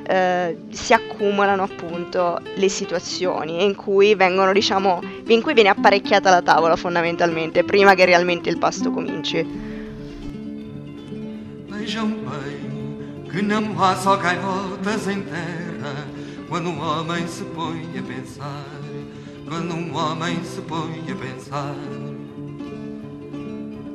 eh, 0.06 0.56
si 0.70 0.92
accumulano 0.92 1.62
appunto 1.62 2.40
le 2.54 2.68
situazioni 2.68 3.64
in 3.64 3.74
cui 3.74 4.14
vengono 4.14 4.52
diciamo 4.52 5.02
in 5.26 5.42
cui 5.42 5.52
viene 5.52 5.68
apparecchiata 5.68 6.30
la 6.30 6.42
tavola 6.42 6.76
fondamentalmente 6.76 7.64
prima 7.64 7.94
che 7.94 8.04
realmente 8.04 8.48
il 8.48 8.58
pasto 8.58 8.90
cominci. 8.90 9.46
Vejam 11.68 12.08
bem 12.08 13.28
que 13.30 13.42
não 13.42 13.82
há 13.82 13.94
só 13.96 14.16
gaivotas 14.16 15.06
em 15.08 15.22
terra 15.22 16.06
quando 16.48 16.70
um 16.70 16.80
homem 16.80 17.26
se 17.28 17.44
põe 17.44 17.86
a 17.98 18.02
pensar. 18.02 18.64
Quando 19.46 19.74
um 19.74 19.94
homem 19.94 20.42
se 20.44 20.60
põe 20.62 21.02
a 21.10 21.14
pensar. 21.14 21.74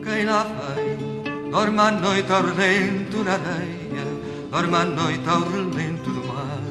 Quem 0.03 0.25
lá 0.25 0.43
vai? 0.43 1.13
dorme 1.53 1.79
a 1.79 2.35
ao 2.35 2.41
relento 2.41 3.19
una 3.19 3.33
areia, 3.33 4.05
dorme 4.49 4.75
a 4.75 5.31
ao 5.31 5.41
relento 5.41 6.09
do 6.09 6.25
mar, 6.25 6.63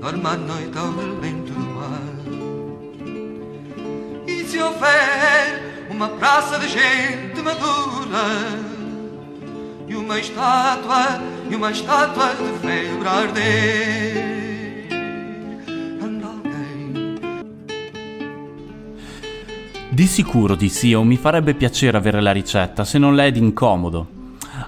dorme 0.00 0.24
a 0.24 0.80
ao 0.80 0.92
relento 0.92 1.52
do 1.52 1.66
mar. 1.74 2.14
E 4.28 4.44
se 4.44 4.62
houver 4.62 5.88
uma 5.90 6.08
praça 6.10 6.60
de 6.60 6.68
gente 6.68 7.42
madura, 7.42 8.24
e 9.88 9.96
uma 9.96 10.20
estátua, 10.20 11.20
e 11.50 11.56
uma 11.56 11.72
estátua 11.72 12.36
de 12.36 12.58
febre 12.60 13.08
ardente. 13.08 14.18
arder, 14.18 14.33
Di 19.94 20.08
sicuro, 20.08 20.56
dissi 20.56 20.88
io, 20.88 21.04
mi 21.04 21.16
farebbe 21.16 21.54
piacere 21.54 21.96
avere 21.96 22.20
la 22.20 22.32
ricetta, 22.32 22.84
se 22.84 22.98
non 22.98 23.14
le 23.14 23.26
è 23.26 23.30
d'incomodo. 23.30 24.08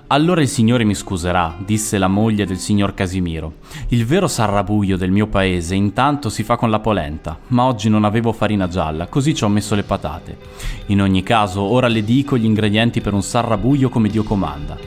Allora 0.07 0.41
il 0.41 0.47
signore 0.47 0.85
mi 0.85 0.95
scuserà, 0.95 1.57
disse 1.59 1.99
la 1.99 2.07
moglie 2.07 2.47
del 2.47 2.61
signor 2.61 2.95
Casimiro. 2.95 3.55
Il 3.89 4.07
vero 4.07 4.29
sarrabuio 4.29 4.97
del 4.97 5.11
mio 5.11 5.27
paese 5.27 5.75
intanto 5.75 6.29
si 6.29 6.45
fa 6.45 6.55
con 6.55 6.71
la 6.71 6.79
polenta, 6.79 7.37
ma 7.49 7.65
oggi 7.65 7.89
non 7.89 8.05
avevo 8.05 8.31
farina 8.31 8.69
gialla, 8.69 9.09
così 9.09 9.35
ci 9.35 9.43
ho 9.43 9.49
messo 9.49 9.75
le 9.75 9.83
patate. 9.83 10.39
In 10.87 11.03
ogni 11.03 11.25
caso, 11.25 11.61
ora 11.61 11.89
le 11.89 12.05
dico 12.05 12.39
gli 12.39 12.45
ingredienti 12.45 13.01
per 13.01 13.13
un 13.13 13.23
sarrabuio 13.25 13.89
come 13.89 14.09
Dio 14.09 14.23
comanda. 14.23 14.79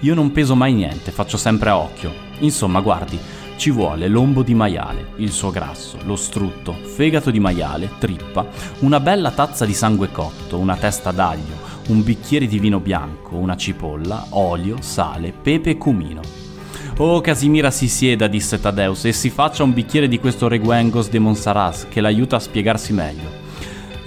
Io 0.00 0.14
non 0.14 0.32
peso 0.32 0.54
mai 0.54 0.74
niente, 0.74 1.12
faccio 1.12 1.38
sempre 1.38 1.70
a 1.70 1.78
occhio. 1.78 2.12
Insomma, 2.40 2.80
guardi, 2.80 3.18
ci 3.58 3.72
vuole 3.72 4.06
lombo 4.06 4.44
di 4.44 4.54
maiale, 4.54 5.08
il 5.16 5.32
suo 5.32 5.50
grasso, 5.50 5.98
lo 6.04 6.14
strutto, 6.14 6.72
fegato 6.72 7.32
di 7.32 7.40
maiale, 7.40 7.90
trippa, 7.98 8.46
una 8.78 9.00
bella 9.00 9.32
tazza 9.32 9.66
di 9.66 9.74
sangue 9.74 10.12
cotto, 10.12 10.58
una 10.58 10.76
testa 10.76 11.10
d'aglio, 11.10 11.56
un 11.88 12.04
bicchiere 12.04 12.46
di 12.46 12.60
vino 12.60 12.78
bianco, 12.78 13.34
una 13.34 13.56
cipolla, 13.56 14.28
olio, 14.30 14.76
sale, 14.80 15.32
pepe 15.32 15.70
e 15.70 15.76
cumino. 15.76 16.20
Oh, 16.98 17.20
Casimira 17.20 17.72
si 17.72 17.88
sieda, 17.88 18.28
disse 18.28 18.60
Tadeus, 18.60 19.04
e 19.06 19.12
si 19.12 19.28
faccia 19.28 19.64
un 19.64 19.74
bicchiere 19.74 20.06
di 20.06 20.20
questo 20.20 20.46
Reguengos 20.46 21.08
de 21.08 21.18
Monsaraz 21.18 21.86
che 21.88 22.00
l'aiuta 22.00 22.36
a 22.36 22.40
spiegarsi 22.40 22.92
meglio. 22.92 23.47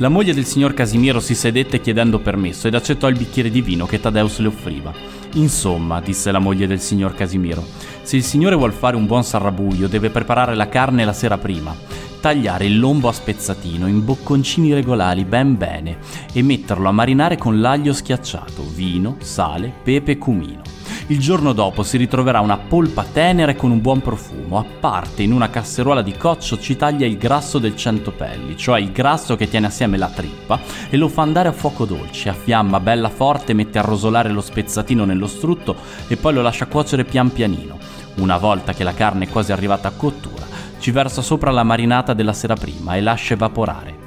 La 0.02 0.10
moglie 0.10 0.34
del 0.34 0.46
signor 0.46 0.74
Casimiro 0.74 1.20
si 1.20 1.36
sedette 1.36 1.80
chiedendo 1.80 2.18
permesso 2.18 2.66
ed 2.66 2.74
accettò 2.74 3.08
il 3.08 3.16
bicchiere 3.16 3.52
di 3.52 3.62
vino 3.62 3.86
che 3.86 4.00
Tadeus 4.00 4.40
le 4.40 4.48
offriva. 4.48 4.92
Insomma, 5.34 6.02
disse 6.02 6.32
la 6.32 6.40
moglie 6.40 6.66
del 6.66 6.80
signor 6.80 7.14
Casimiro, 7.14 7.64
se 8.02 8.16
il 8.16 8.24
signore 8.24 8.56
vuol 8.56 8.74
fare 8.74 8.96
un 8.96 9.06
buon 9.06 9.24
sarrabuglio 9.24 9.86
deve 9.86 10.10
preparare 10.10 10.56
la 10.56 10.68
carne 10.70 11.06
la 11.06 11.14
sera 11.14 11.38
prima, 11.38 11.76
tagliare 12.20 12.66
il 12.66 12.80
lombo 12.80 13.10
a 13.10 13.14
spezzatino 13.14 13.86
in 13.86 14.04
bocconcini 14.04 14.74
regolari 14.74 15.24
ben 15.24 15.56
bene 15.56 16.00
e 16.34 16.42
metterlo 16.42 16.90
a 16.90 16.92
marinare 16.92 17.38
con 17.38 17.62
l'aglio 17.62 17.94
schiacciato, 17.94 18.68
vino, 18.74 19.18
sale, 19.20 19.72
pepe 19.84 20.14
e 20.14 20.18
cumino. 20.18 20.81
Il 21.12 21.20
giorno 21.20 21.52
dopo 21.52 21.84
si 21.84 21.98
ritroverà 21.98 22.40
una 22.40 22.56
polpa 22.56 23.04
tenera 23.04 23.52
e 23.52 23.58
con 23.58 23.70
un 23.70 23.82
buon 23.82 24.00
profumo. 24.00 24.58
A 24.58 24.64
parte 24.64 25.24
in 25.24 25.34
una 25.34 25.50
casseruola 25.50 26.02
di 26.02 26.14
coccio 26.14 26.58
ci 26.58 26.78
taglia 26.78 27.06
il 27.06 27.18
grasso 27.18 27.60
del 27.60 27.76
centopelli, 27.76 28.56
cioè 28.56 28.80
il 28.80 28.94
grasso 28.94 29.36
che 29.36 29.50
tiene 29.50 29.66
assieme 29.66 29.98
la 29.98 30.08
trippa, 30.08 30.58
e 30.90 30.96
lo 30.96 31.10
fa 31.10 31.24
andare 31.24 31.50
a 31.50 31.52
fuoco 31.52 31.84
dolce. 31.84 32.30
A 32.30 32.34
fiamma 32.34 32.80
bella 32.80 33.10
forte 33.10 33.52
mette 33.52 33.78
a 33.78 33.82
rosolare 33.82 34.30
lo 34.30 34.40
spezzatino 34.40 35.04
nello 35.04 35.28
strutto 35.28 35.76
e 36.08 36.16
poi 36.16 36.34
lo 36.34 36.42
lascia 36.42 36.68
cuocere 36.68 37.04
pian 37.04 37.30
pianino. 37.30 37.78
Una 38.20 38.38
volta 38.38 38.72
che 38.72 38.86
la 38.86 38.94
carne 38.94 39.26
è 39.26 39.30
quasi 39.30 39.52
arrivata 39.52 39.90
a 39.90 39.94
cottura, 39.98 40.46
ci 40.80 40.92
versa 40.92 41.22
sopra 41.22 41.52
la 41.52 41.64
marinata 41.64 42.14
della 42.14 42.32
sera 42.32 42.56
prima 42.56 42.96
e 42.96 43.02
lascia 43.02 43.34
evaporare. 43.34 43.98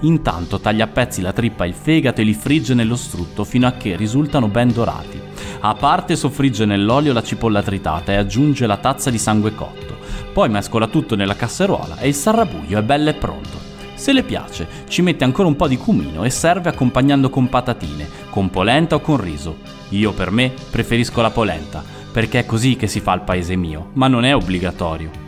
Intanto 0.00 0.58
taglia 0.58 0.84
a 0.84 0.88
pezzi 0.88 1.20
la 1.20 1.34
trippa 1.34 1.66
e 1.66 1.68
il 1.68 1.74
fegato 1.74 2.22
e 2.22 2.24
li 2.24 2.32
frigge 2.32 2.72
nello 2.72 2.96
strutto 2.96 3.44
fino 3.44 3.66
a 3.66 3.72
che 3.72 3.96
risultano 3.96 4.48
ben 4.48 4.72
dorati. 4.72 5.23
A 5.66 5.72
parte 5.72 6.14
soffrigge 6.14 6.66
nell'olio 6.66 7.14
la 7.14 7.22
cipolla 7.22 7.62
tritata 7.62 8.12
e 8.12 8.16
aggiunge 8.16 8.66
la 8.66 8.76
tazza 8.76 9.08
di 9.08 9.16
sangue 9.16 9.54
cotto. 9.54 9.96
Poi 10.30 10.50
mescola 10.50 10.88
tutto 10.88 11.16
nella 11.16 11.36
casseruola 11.36 11.96
e 11.96 12.08
il 12.08 12.14
sarrabuglio 12.14 12.78
è 12.78 12.82
bello 12.82 13.08
e 13.08 13.14
pronto. 13.14 13.58
Se 13.94 14.12
le 14.12 14.24
piace, 14.24 14.68
ci 14.88 15.00
mette 15.00 15.24
ancora 15.24 15.48
un 15.48 15.56
po' 15.56 15.66
di 15.66 15.78
cumino 15.78 16.22
e 16.22 16.28
serve 16.28 16.68
accompagnando 16.68 17.30
con 17.30 17.48
patatine, 17.48 18.06
con 18.28 18.50
polenta 18.50 18.96
o 18.96 19.00
con 19.00 19.16
riso. 19.16 19.56
Io 19.88 20.12
per 20.12 20.30
me 20.30 20.52
preferisco 20.70 21.22
la 21.22 21.30
polenta, 21.30 21.82
perché 22.12 22.40
è 22.40 22.44
così 22.44 22.76
che 22.76 22.86
si 22.86 23.00
fa 23.00 23.12
al 23.12 23.24
paese 23.24 23.56
mio, 23.56 23.88
ma 23.94 24.06
non 24.06 24.26
è 24.26 24.34
obbligatorio. 24.34 25.23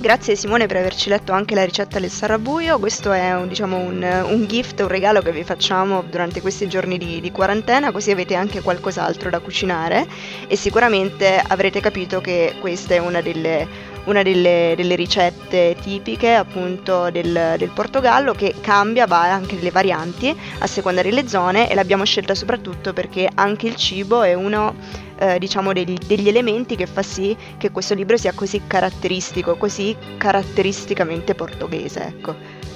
Grazie 0.00 0.36
Simone 0.36 0.66
per 0.66 0.76
averci 0.76 1.08
letto 1.08 1.32
anche 1.32 1.56
la 1.56 1.64
ricetta 1.64 1.98
del 1.98 2.08
sarrabuio, 2.08 2.78
questo 2.78 3.10
è 3.10 3.34
un, 3.34 3.48
diciamo, 3.48 3.78
un, 3.78 4.00
un 4.28 4.46
gift, 4.46 4.78
un 4.78 4.86
regalo 4.86 5.20
che 5.20 5.32
vi 5.32 5.42
facciamo 5.42 6.04
durante 6.08 6.40
questi 6.40 6.68
giorni 6.68 6.98
di, 6.98 7.20
di, 7.20 7.32
quarantena, 7.32 7.90
così 7.90 8.12
avete 8.12 8.36
anche 8.36 8.60
qualcos'altro 8.62 9.28
da 9.28 9.40
cucinare. 9.40 10.06
E 10.46 10.54
sicuramente 10.54 11.42
avrete 11.44 11.80
capito 11.80 12.20
che 12.20 12.54
questa 12.60 12.94
è 12.94 12.98
una 12.98 13.20
delle, 13.20 13.66
una 14.08 14.22
delle, 14.22 14.74
delle 14.76 14.94
ricette 14.94 15.76
tipiche 15.80 16.34
appunto 16.34 17.10
del, 17.10 17.54
del, 17.58 17.70
Portogallo 17.70 18.32
che 18.32 18.54
cambia, 18.60 19.06
va 19.06 19.30
anche 19.30 19.56
delle 19.56 19.70
varianti 19.70 20.34
a 20.58 20.66
seconda 20.66 21.02
delle 21.02 21.28
zone 21.28 21.70
e 21.70 21.74
l'abbiamo 21.74 22.04
scelta 22.04 22.34
soprattutto 22.34 22.92
perché 22.92 23.28
anche 23.32 23.66
il 23.66 23.76
cibo 23.76 24.22
è 24.22 24.34
uno 24.34 24.74
eh, 25.18 25.38
diciamo 25.38 25.72
degli, 25.72 25.96
degli, 26.06 26.28
elementi 26.28 26.74
che 26.74 26.86
fa 26.86 27.02
sì 27.02 27.36
che 27.58 27.70
questo 27.70 27.94
libro 27.94 28.16
sia 28.16 28.32
così 28.32 28.62
caratteristico, 28.66 29.56
così 29.56 29.94
caratteristicamente 30.16 31.34
portoghese, 31.34 32.06
ecco. 32.06 32.66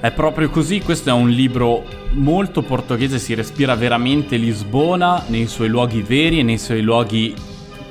È 0.00 0.12
proprio 0.12 0.48
così, 0.48 0.80
questo 0.80 1.10
è 1.10 1.12
un 1.12 1.28
libro 1.28 1.84
molto 2.10 2.62
portoghese, 2.62 3.18
si 3.18 3.34
respira 3.34 3.74
veramente 3.74 4.36
Lisbona 4.36 5.24
nei 5.26 5.48
suoi 5.48 5.68
luoghi 5.68 6.02
veri 6.02 6.38
e 6.38 6.42
nei 6.44 6.58
suoi 6.58 6.82
luoghi 6.82 7.34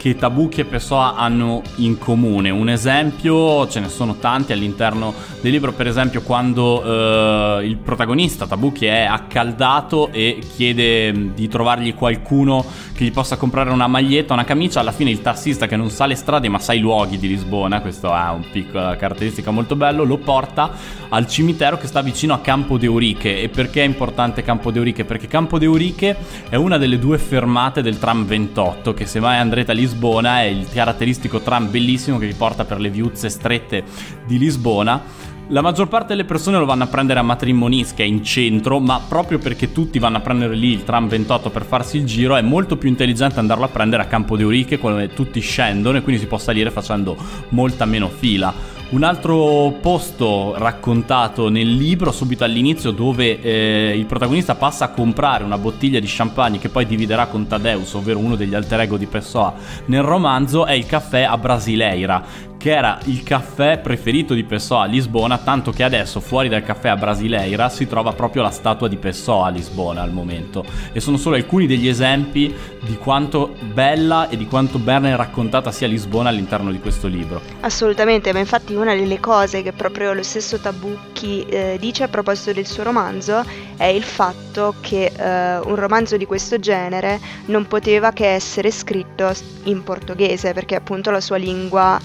che 0.07 0.15
Tabucchi 0.15 0.61
e 0.61 0.65
Pessoa 0.65 1.15
hanno 1.15 1.61
in 1.77 1.97
comune. 1.97 2.49
Un 2.49 2.69
esempio, 2.69 3.67
ce 3.67 3.79
ne 3.79 3.89
sono 3.89 4.15
tanti 4.15 4.53
all'interno 4.53 5.13
del 5.41 5.51
libro, 5.51 5.73
per 5.73 5.87
esempio 5.87 6.21
quando 6.21 7.59
eh, 7.59 7.65
il 7.65 7.77
protagonista 7.77 8.47
Tabucchi 8.47 8.85
è 8.85 9.01
accaldato 9.01 10.09
e 10.11 10.39
chiede 10.55 11.33
di 11.33 11.47
trovargli 11.47 11.93
qualcuno 11.93 12.63
che 12.97 13.05
gli 13.05 13.11
possa 13.11 13.37
comprare 13.37 13.69
una 13.69 13.85
maglietta, 13.85 14.33
una 14.33 14.43
camicia, 14.43 14.79
alla 14.79 14.91
fine 14.91 15.11
il 15.11 15.21
tassista 15.21 15.67
che 15.67 15.75
non 15.75 15.91
sa 15.91 16.07
le 16.07 16.15
strade 16.15 16.49
ma 16.49 16.57
sa 16.57 16.73
i 16.73 16.79
luoghi 16.79 17.19
di 17.19 17.27
Lisbona, 17.27 17.79
questo 17.79 18.07
è 18.07 18.09
una 18.09 18.39
piccola 18.51 18.95
caratteristica 18.95 19.51
molto 19.51 19.75
bello, 19.75 20.03
lo 20.03 20.17
porta 20.17 20.71
al 21.09 21.27
cimitero 21.27 21.77
che 21.77 21.85
sta 21.85 22.01
vicino 22.01 22.33
a 22.33 22.39
Campo 22.39 22.79
de 22.79 22.87
Euriche. 22.87 23.39
E 23.39 23.49
perché 23.49 23.83
è 23.83 23.85
importante 23.85 24.41
Campo 24.41 24.71
de 24.71 24.79
Euriche? 24.79 25.05
Perché 25.05 25.27
Campo 25.27 25.59
de 25.59 25.65
Euriche 25.65 26.17
è 26.49 26.55
una 26.55 26.79
delle 26.79 26.97
due 26.97 27.19
fermate 27.19 27.83
del 27.83 27.99
tram 27.99 28.25
28 28.25 28.95
che 28.95 29.05
se 29.05 29.19
mai 29.19 29.37
andrete 29.37 29.71
a 29.71 29.75
Lisbona, 29.75 30.41
è 30.41 30.45
il 30.45 30.67
caratteristico 30.67 31.39
tram 31.41 31.69
bellissimo 31.69 32.17
che 32.17 32.25
vi 32.25 32.33
porta 32.33 32.65
per 32.65 32.79
le 32.79 32.89
viuzze 32.89 33.29
strette 33.29 33.83
di 34.25 34.39
Lisbona. 34.39 35.35
La 35.49 35.61
maggior 35.61 35.87
parte 35.87 36.07
delle 36.07 36.25
persone 36.25 36.57
lo 36.57 36.65
vanno 36.65 36.83
a 36.83 36.87
prendere 36.87 37.19
a 37.19 37.23
Matrimonis, 37.23 37.93
che 37.93 38.03
è 38.03 38.05
in 38.05 38.21
centro, 38.21 38.81
ma 38.81 38.99
proprio 39.07 39.39
perché 39.39 39.71
tutti 39.71 39.97
vanno 39.97 40.17
a 40.17 40.19
prendere 40.19 40.55
lì 40.55 40.71
il 40.73 40.83
tram 40.83 41.07
28 41.07 41.49
per 41.51 41.63
farsi 41.63 41.95
il 41.95 42.05
giro, 42.05 42.35
è 42.35 42.41
molto 42.41 42.75
più 42.75 42.89
intelligente 42.89 43.39
andarlo 43.39 43.63
a 43.63 43.69
prendere 43.69 44.03
a 44.03 44.07
Campo 44.07 44.35
de 44.35 44.43
Euriche, 44.43 44.77
dove 44.77 45.13
tutti 45.13 45.39
scendono 45.39 45.97
e 45.97 46.01
quindi 46.01 46.21
si 46.21 46.27
può 46.27 46.37
salire 46.37 46.69
facendo 46.69 47.15
molta 47.49 47.85
meno 47.85 48.09
fila. 48.09 48.75
Un 48.89 49.03
altro 49.03 49.73
posto 49.81 50.53
raccontato 50.57 51.49
nel 51.49 51.75
libro, 51.75 52.13
subito 52.13 52.45
all'inizio, 52.45 52.91
dove 52.91 53.41
eh, 53.41 53.93
il 53.93 54.05
protagonista 54.05 54.55
passa 54.55 54.85
a 54.85 54.89
comprare 54.91 55.43
una 55.43 55.57
bottiglia 55.57 55.99
di 55.99 56.07
champagne 56.07 56.57
che 56.57 56.69
poi 56.69 56.85
dividerà 56.85 57.25
con 57.25 57.47
Tadeus, 57.47 57.93
ovvero 57.95 58.19
uno 58.19 58.37
degli 58.37 58.55
alter 58.55 58.79
ego 58.79 58.95
di 58.95 59.05
Pessoa 59.05 59.53
nel 59.87 60.03
romanzo, 60.03 60.65
è 60.65 60.71
il 60.71 60.85
caffè 60.85 61.23
a 61.23 61.37
Brasileira, 61.37 62.23
che 62.57 62.75
era 62.75 62.99
il 63.05 63.23
caffè 63.23 63.79
preferito 63.79 64.33
di 64.33 64.43
Pessoa 64.43 64.83
a 64.83 64.85
Lisbona, 64.85 65.37
tanto 65.37 65.71
che 65.71 65.83
adesso 65.83 66.19
fuori 66.19 66.49
dal 66.49 66.63
caffè 66.63 66.89
a 66.89 66.97
Brasileira 66.97 67.69
si 67.69 67.87
trova 67.87 68.13
proprio 68.13 68.41
la 68.41 68.49
statua 68.49 68.87
di 68.87 68.97
Pessoa 68.97 69.47
a 69.47 69.49
Lisbona 69.49 70.01
al 70.01 70.11
momento. 70.11 70.65
E 70.91 70.99
sono 70.99 71.17
solo 71.17 71.35
alcuni 71.35 71.67
degli 71.67 71.87
esempi 71.87 72.53
di 72.81 72.97
quanto 72.97 73.55
bella 73.73 74.27
e 74.29 74.37
di 74.37 74.47
quanto 74.47 74.79
bene 74.79 75.15
raccontata 75.15 75.71
sia 75.71 75.87
Lisbona 75.87 76.29
all'interno 76.29 76.71
di 76.71 76.79
questo 76.79 77.07
libro. 77.07 77.41
Assolutamente, 77.61 78.33
ma 78.33 78.39
infatti 78.39 78.73
una 78.73 78.95
delle 78.95 79.19
cose 79.19 79.61
che 79.61 79.71
proprio 79.71 80.13
lo 80.13 80.23
stesso 80.23 80.57
Tabucchi 80.57 81.45
eh, 81.45 81.77
dice 81.79 82.03
a 82.03 82.07
proposito 82.07 82.53
del 82.53 82.65
suo 82.65 82.83
romanzo 82.83 83.43
è 83.77 83.85
il 83.85 84.03
fatto 84.03 84.75
che 84.81 85.11
eh, 85.15 85.57
un 85.59 85.75
romanzo 85.75 86.17
di 86.17 86.25
questo 86.25 86.59
genere 86.59 87.19
non 87.45 87.67
poteva 87.67 88.11
che 88.11 88.33
essere 88.33 88.71
scritto 88.71 89.31
in 89.63 89.83
portoghese, 89.83 90.53
perché 90.53 90.75
appunto 90.75 91.11
la 91.11 91.21
sua 91.21 91.37
lingua 91.37 91.99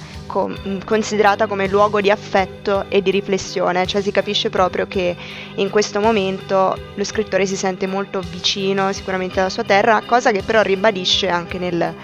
considerata 0.84 1.46
come 1.46 1.68
luogo 1.68 2.00
di 2.00 2.10
affetto 2.10 2.86
e 2.88 3.02
di 3.02 3.10
riflessione, 3.10 3.86
cioè 3.86 4.00
si 4.00 4.10
capisce 4.10 4.50
proprio 4.50 4.86
che 4.86 5.16
in 5.56 5.70
questo 5.70 6.00
momento 6.00 6.76
lo 6.94 7.04
scrittore 7.04 7.46
si 7.46 7.56
sente 7.56 7.86
molto 7.86 8.20
vicino 8.20 8.92
sicuramente 8.92 9.40
alla 9.40 9.50
sua 9.50 9.64
terra, 9.64 10.02
cosa 10.06 10.30
che 10.30 10.42
però 10.42 10.62
ribadisce 10.62 11.28
anche 11.28 11.58
nel, 11.58 11.94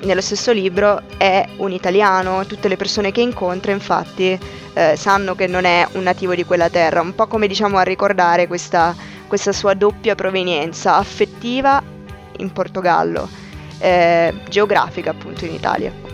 nello 0.00 0.20
stesso 0.20 0.52
libro, 0.52 1.02
è 1.16 1.46
un 1.56 1.72
italiano, 1.72 2.46
tutte 2.46 2.68
le 2.68 2.76
persone 2.76 3.12
che 3.12 3.20
incontra 3.20 3.72
infatti 3.72 4.38
eh, 4.74 4.94
sanno 4.96 5.34
che 5.34 5.46
non 5.46 5.64
è 5.64 5.86
un 5.92 6.02
nativo 6.02 6.34
di 6.34 6.44
quella 6.44 6.68
terra, 6.68 7.00
un 7.00 7.14
po' 7.14 7.26
come 7.26 7.46
diciamo 7.46 7.78
a 7.78 7.82
ricordare 7.82 8.46
questa, 8.46 8.94
questa 9.26 9.52
sua 9.52 9.74
doppia 9.74 10.14
provenienza 10.14 10.96
affettiva 10.96 11.82
in 12.38 12.52
Portogallo, 12.52 13.28
eh, 13.78 14.34
geografica 14.48 15.10
appunto 15.10 15.44
in 15.44 15.54
Italia. 15.54 16.05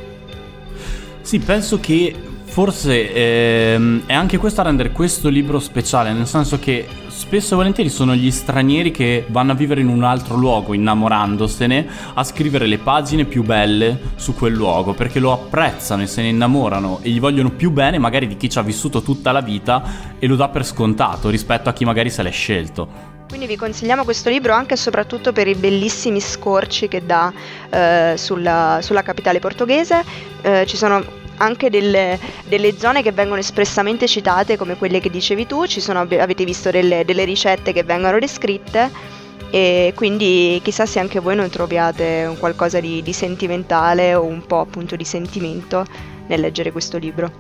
Sì, 1.23 1.39
penso 1.39 1.81
che 1.81 2.15
forse 2.45 3.15
ehm, 3.15 4.03
è 4.05 4.13
anche 4.13 4.37
questo 4.37 4.61
a 4.61 4.65
rendere 4.65 4.91
questo 4.91 5.31
libro 5.31 5.59
speciale, 5.59 6.13
nel 6.13 6.27
senso 6.27 6.59
che 6.59 6.87
spesso 7.07 7.55
e 7.55 7.57
volentieri 7.57 7.89
sono 7.89 8.15
gli 8.15 8.31
stranieri 8.31 8.91
che 8.91 9.25
vanno 9.29 9.53
a 9.53 9.55
vivere 9.55 9.81
in 9.81 9.89
un 9.89 10.03
altro 10.03 10.37
luogo, 10.37 10.75
innamorandosene, 10.75 11.87
a 12.13 12.25
scrivere 12.25 12.67
le 12.67 12.77
pagine 12.77 13.25
più 13.25 13.45
belle 13.45 13.99
su 14.17 14.35
quel 14.35 14.53
luogo, 14.53 14.93
perché 14.93 15.21
lo 15.21 15.33
apprezzano 15.33 16.03
e 16.03 16.07
se 16.07 16.21
ne 16.21 16.29
innamorano 16.29 16.99
e 17.01 17.09
gli 17.09 17.21
vogliono 17.21 17.51
più 17.51 17.71
bene 17.71 17.99
magari 17.99 18.27
di 18.27 18.37
chi 18.37 18.51
ci 18.51 18.59
ha 18.59 18.63
vissuto 18.63 19.01
tutta 19.01 19.33
la 19.33 19.41
vita 19.41 19.83
e 20.19 20.27
lo 20.27 20.37
dà 20.37 20.49
per 20.49 20.67
scontato 20.67 21.31
rispetto 21.31 21.71
a 21.71 21.73
chi 21.73 21.87
magari 21.87 22.11
se 22.11 22.23
l'è 22.23 22.33
scelto. 22.33 23.12
Quindi 23.33 23.49
vi 23.49 23.57
consigliamo 23.59 24.05
questo 24.05 24.29
libro 24.29 24.53
anche 24.53 24.75
e 24.75 24.77
soprattutto 24.77 25.33
per 25.33 25.49
i 25.49 25.55
bellissimi 25.55 26.21
scorci 26.21 26.87
che 26.87 27.07
dà 27.07 27.33
eh, 27.71 28.13
sulla, 28.19 28.81
sulla, 28.83 29.01
capitale 29.01 29.39
portoghese. 29.39 30.05
Eh, 30.43 30.67
ci 30.67 30.77
sono 30.77 31.03
anche 31.39 31.71
delle, 31.71 32.21
delle, 32.47 32.77
zone 32.77 33.03
che 33.03 33.11
vengono 33.11 33.41
espressamente 33.41 34.07
citate 34.07 34.59
come 34.59 34.77
quelle 34.77 35.01
che 35.01 35.09
dicevi 35.09 35.47
tu, 35.47 35.65
ci 35.65 35.81
sono, 35.81 36.01
avete 36.01 36.45
visto 36.45 36.71
delle, 36.71 37.07
delle 37.07 37.25
ricette 37.25 37.73
che 37.73 37.85
vengono 37.85 38.19
descritte 38.19 38.91
e 39.49 39.95
quindi 39.97 40.61
chissà 40.63 40.85
se 40.85 40.99
anche 40.99 41.19
voi 41.19 41.35
non 41.35 41.49
troviate 41.49 42.27
un 42.29 42.37
qualcosa 42.37 42.81
di, 42.81 43.01
di 43.01 43.15
sentimentale 43.15 44.15
o 44.15 44.25
un 44.25 44.45
po' 44.47 44.61
appunto 44.61 44.95
di 44.95 45.05
sentimento 45.05 45.87
nel 46.27 46.39
leggere 46.39 46.71
questo 46.71 46.99
libro. 46.99 47.33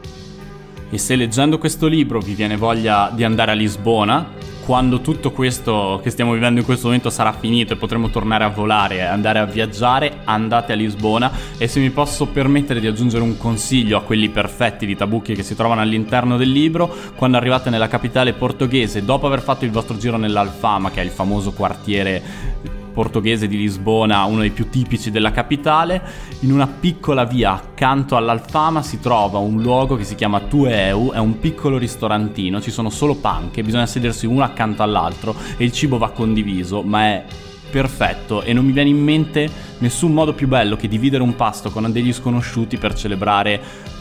E 0.89 0.97
se 0.97 1.17
leggendo 1.17 1.59
questo 1.59 1.87
libro 1.87 2.19
vi 2.19 2.33
viene 2.33 2.57
voglia 2.57 3.11
di 3.15 3.25
andare 3.25 3.51
a 3.51 3.55
Lisbona, 3.55 4.52
quando 4.65 5.01
tutto 5.01 5.33
questo 5.33 6.01
che 6.03 6.11
stiamo 6.11 6.33
vivendo 6.33 6.61
in 6.61 6.67
questo 6.67 6.87
momento 6.87 7.11
sarà 7.11 7.33
finito 7.33 7.73
e 7.73 7.77
potremo 7.77 8.11
tornare 8.11 8.45
a 8.45 8.49
volare 8.49 8.97
e 8.97 9.03
andare 9.03 9.39
a 9.39 9.45
viaggiare, 9.45 10.21
andate 10.25 10.73
a 10.73 10.77
Lisbona. 10.77 11.31
E 11.59 11.67
se 11.67 11.81
mi 11.81 11.91
posso 11.91 12.27
permettere 12.27 12.81
di 12.81 12.87
aggiungere 12.87 13.23
un 13.23 13.37
consiglio 13.37 13.99
a 13.99 14.03
quelli 14.03 14.29
perfetti 14.29 14.87
di 14.87 14.97
Tabucchi 14.97 15.35
che 15.35 15.43
si 15.43 15.57
trovano 15.57 15.81
all'interno 15.81 16.37
del 16.37 16.51
libro, 16.51 16.95
quando 17.17 17.37
arrivate 17.37 17.71
nella 17.71 17.89
capitale 17.89 18.33
portoghese, 18.33 19.05
dopo 19.05 19.27
aver 19.27 19.43
fatto 19.43 19.65
il 19.65 19.71
vostro 19.71 19.97
giro 19.97 20.17
nell'Alfama, 20.17 20.91
che 20.91 21.01
è 21.01 21.05
il 21.05 21.11
famoso 21.11 21.53
quartiere 21.53 22.81
portoghese 22.93 23.47
di 23.49 23.57
Lisbona, 23.57 24.25
uno 24.25 24.41
dei 24.41 24.51
più 24.51 24.69
tipici 24.69 25.11
della 25.11 25.31
capitale, 25.31 26.03
in 26.41 26.53
una 26.53 26.67
piccola 26.67 27.25
via 27.25 27.53
accanto 27.53 28.17
all'Alfama 28.17 28.83
si 28.83 29.01
trova 29.01 29.39
un 29.39 29.61
luogo 29.61 29.97
che 29.97 30.05
si 30.05 30.15
chiama 30.15 30.41
Tueu, 30.41 31.13
è 31.13 31.19
un 31.19 31.39
piccolo 31.39 31.79
ristorantino, 31.79 32.61
ci 32.61 32.71
sono 32.71 32.91
solo 32.91 33.15
panche, 33.15 33.63
bisogna 33.63 33.87
sedersi 33.87 34.27
uno 34.27 34.45
accanto 34.45 34.83
all'altro 34.83 35.35
e 35.57 35.65
il 35.65 35.73
cibo 35.73 35.99
va 35.99 36.11
condiviso, 36.11 36.83
ma 36.83 37.07
è 37.07 37.25
perfetto 37.71 38.43
e 38.43 38.53
non 38.53 38.67
mi 38.67 38.73
viene 38.73 38.91
in 38.91 39.03
mente 39.03 39.49
nessun 39.79 40.13
modo 40.13 40.35
più 40.35 40.47
bello 40.47 40.77
che 40.77 40.89
dividere 40.89 41.23
un 41.23 41.35
pasto 41.35 41.71
con 41.71 41.91
degli 41.91 42.13
sconosciuti 42.13 42.77
per 42.77 42.95
celebrare 42.95 43.61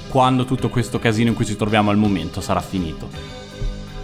quando 0.10 0.43
tutto 0.43 0.67
questo 0.67 0.99
casino 0.99 1.30
in 1.30 1.36
cui 1.36 1.45
ci 1.45 1.56
troviamo 1.56 1.89
al 1.89 1.97
momento 1.97 2.41
sarà 2.41 2.60
finito. 2.60 3.40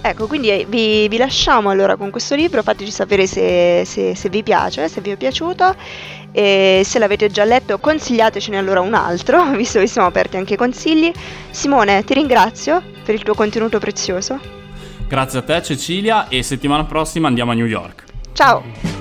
Ecco, 0.02 0.28
quindi 0.28 0.50
eh, 0.50 0.66
vi, 0.68 1.08
vi, 1.08 1.18
lasciamo 1.18 1.70
allora 1.70 1.96
con 1.96 2.12
questo 2.12 2.36
libro, 2.36 2.64
fateci 2.64 2.92
sapere 2.92 3.28
se, 3.28 3.84
se, 3.86 4.16
se, 4.16 4.30
vi 4.30 4.44
piace, 4.44 4.88
se 4.88 5.02
vi 5.02 5.10
è 5.12 5.18
piaciuto 5.18 5.76
e 6.32 6.82
se 6.86 7.00
l'avete 7.00 7.30
già 7.30 7.44
letto 7.44 7.80
consigliatecene 7.80 8.58
allora 8.58 8.80
un 8.80 8.94
altro, 8.94 9.44
visto 9.56 9.80
che 9.80 9.88
siamo 9.88 10.08
aperti 10.08 10.38
anche 10.38 10.54
ai 10.54 10.58
consigli. 10.58 11.12
Simone, 11.50 12.04
ti 12.04 12.14
ringrazio 12.14 12.82
per 13.04 13.16
il 13.16 13.24
tuo 13.24 13.34
contenuto 13.34 13.80
prezioso. 13.80 14.40
Grazie 15.08 15.40
a 15.40 15.42
te 15.42 15.62
Cecilia 15.64 16.28
e 16.28 16.44
settimana 16.44 16.84
prossima 16.84 17.28
andiamo 17.28 17.52
a 17.52 17.56
New 17.56 17.66
York. 17.66 18.04
Ciao! 18.34 18.97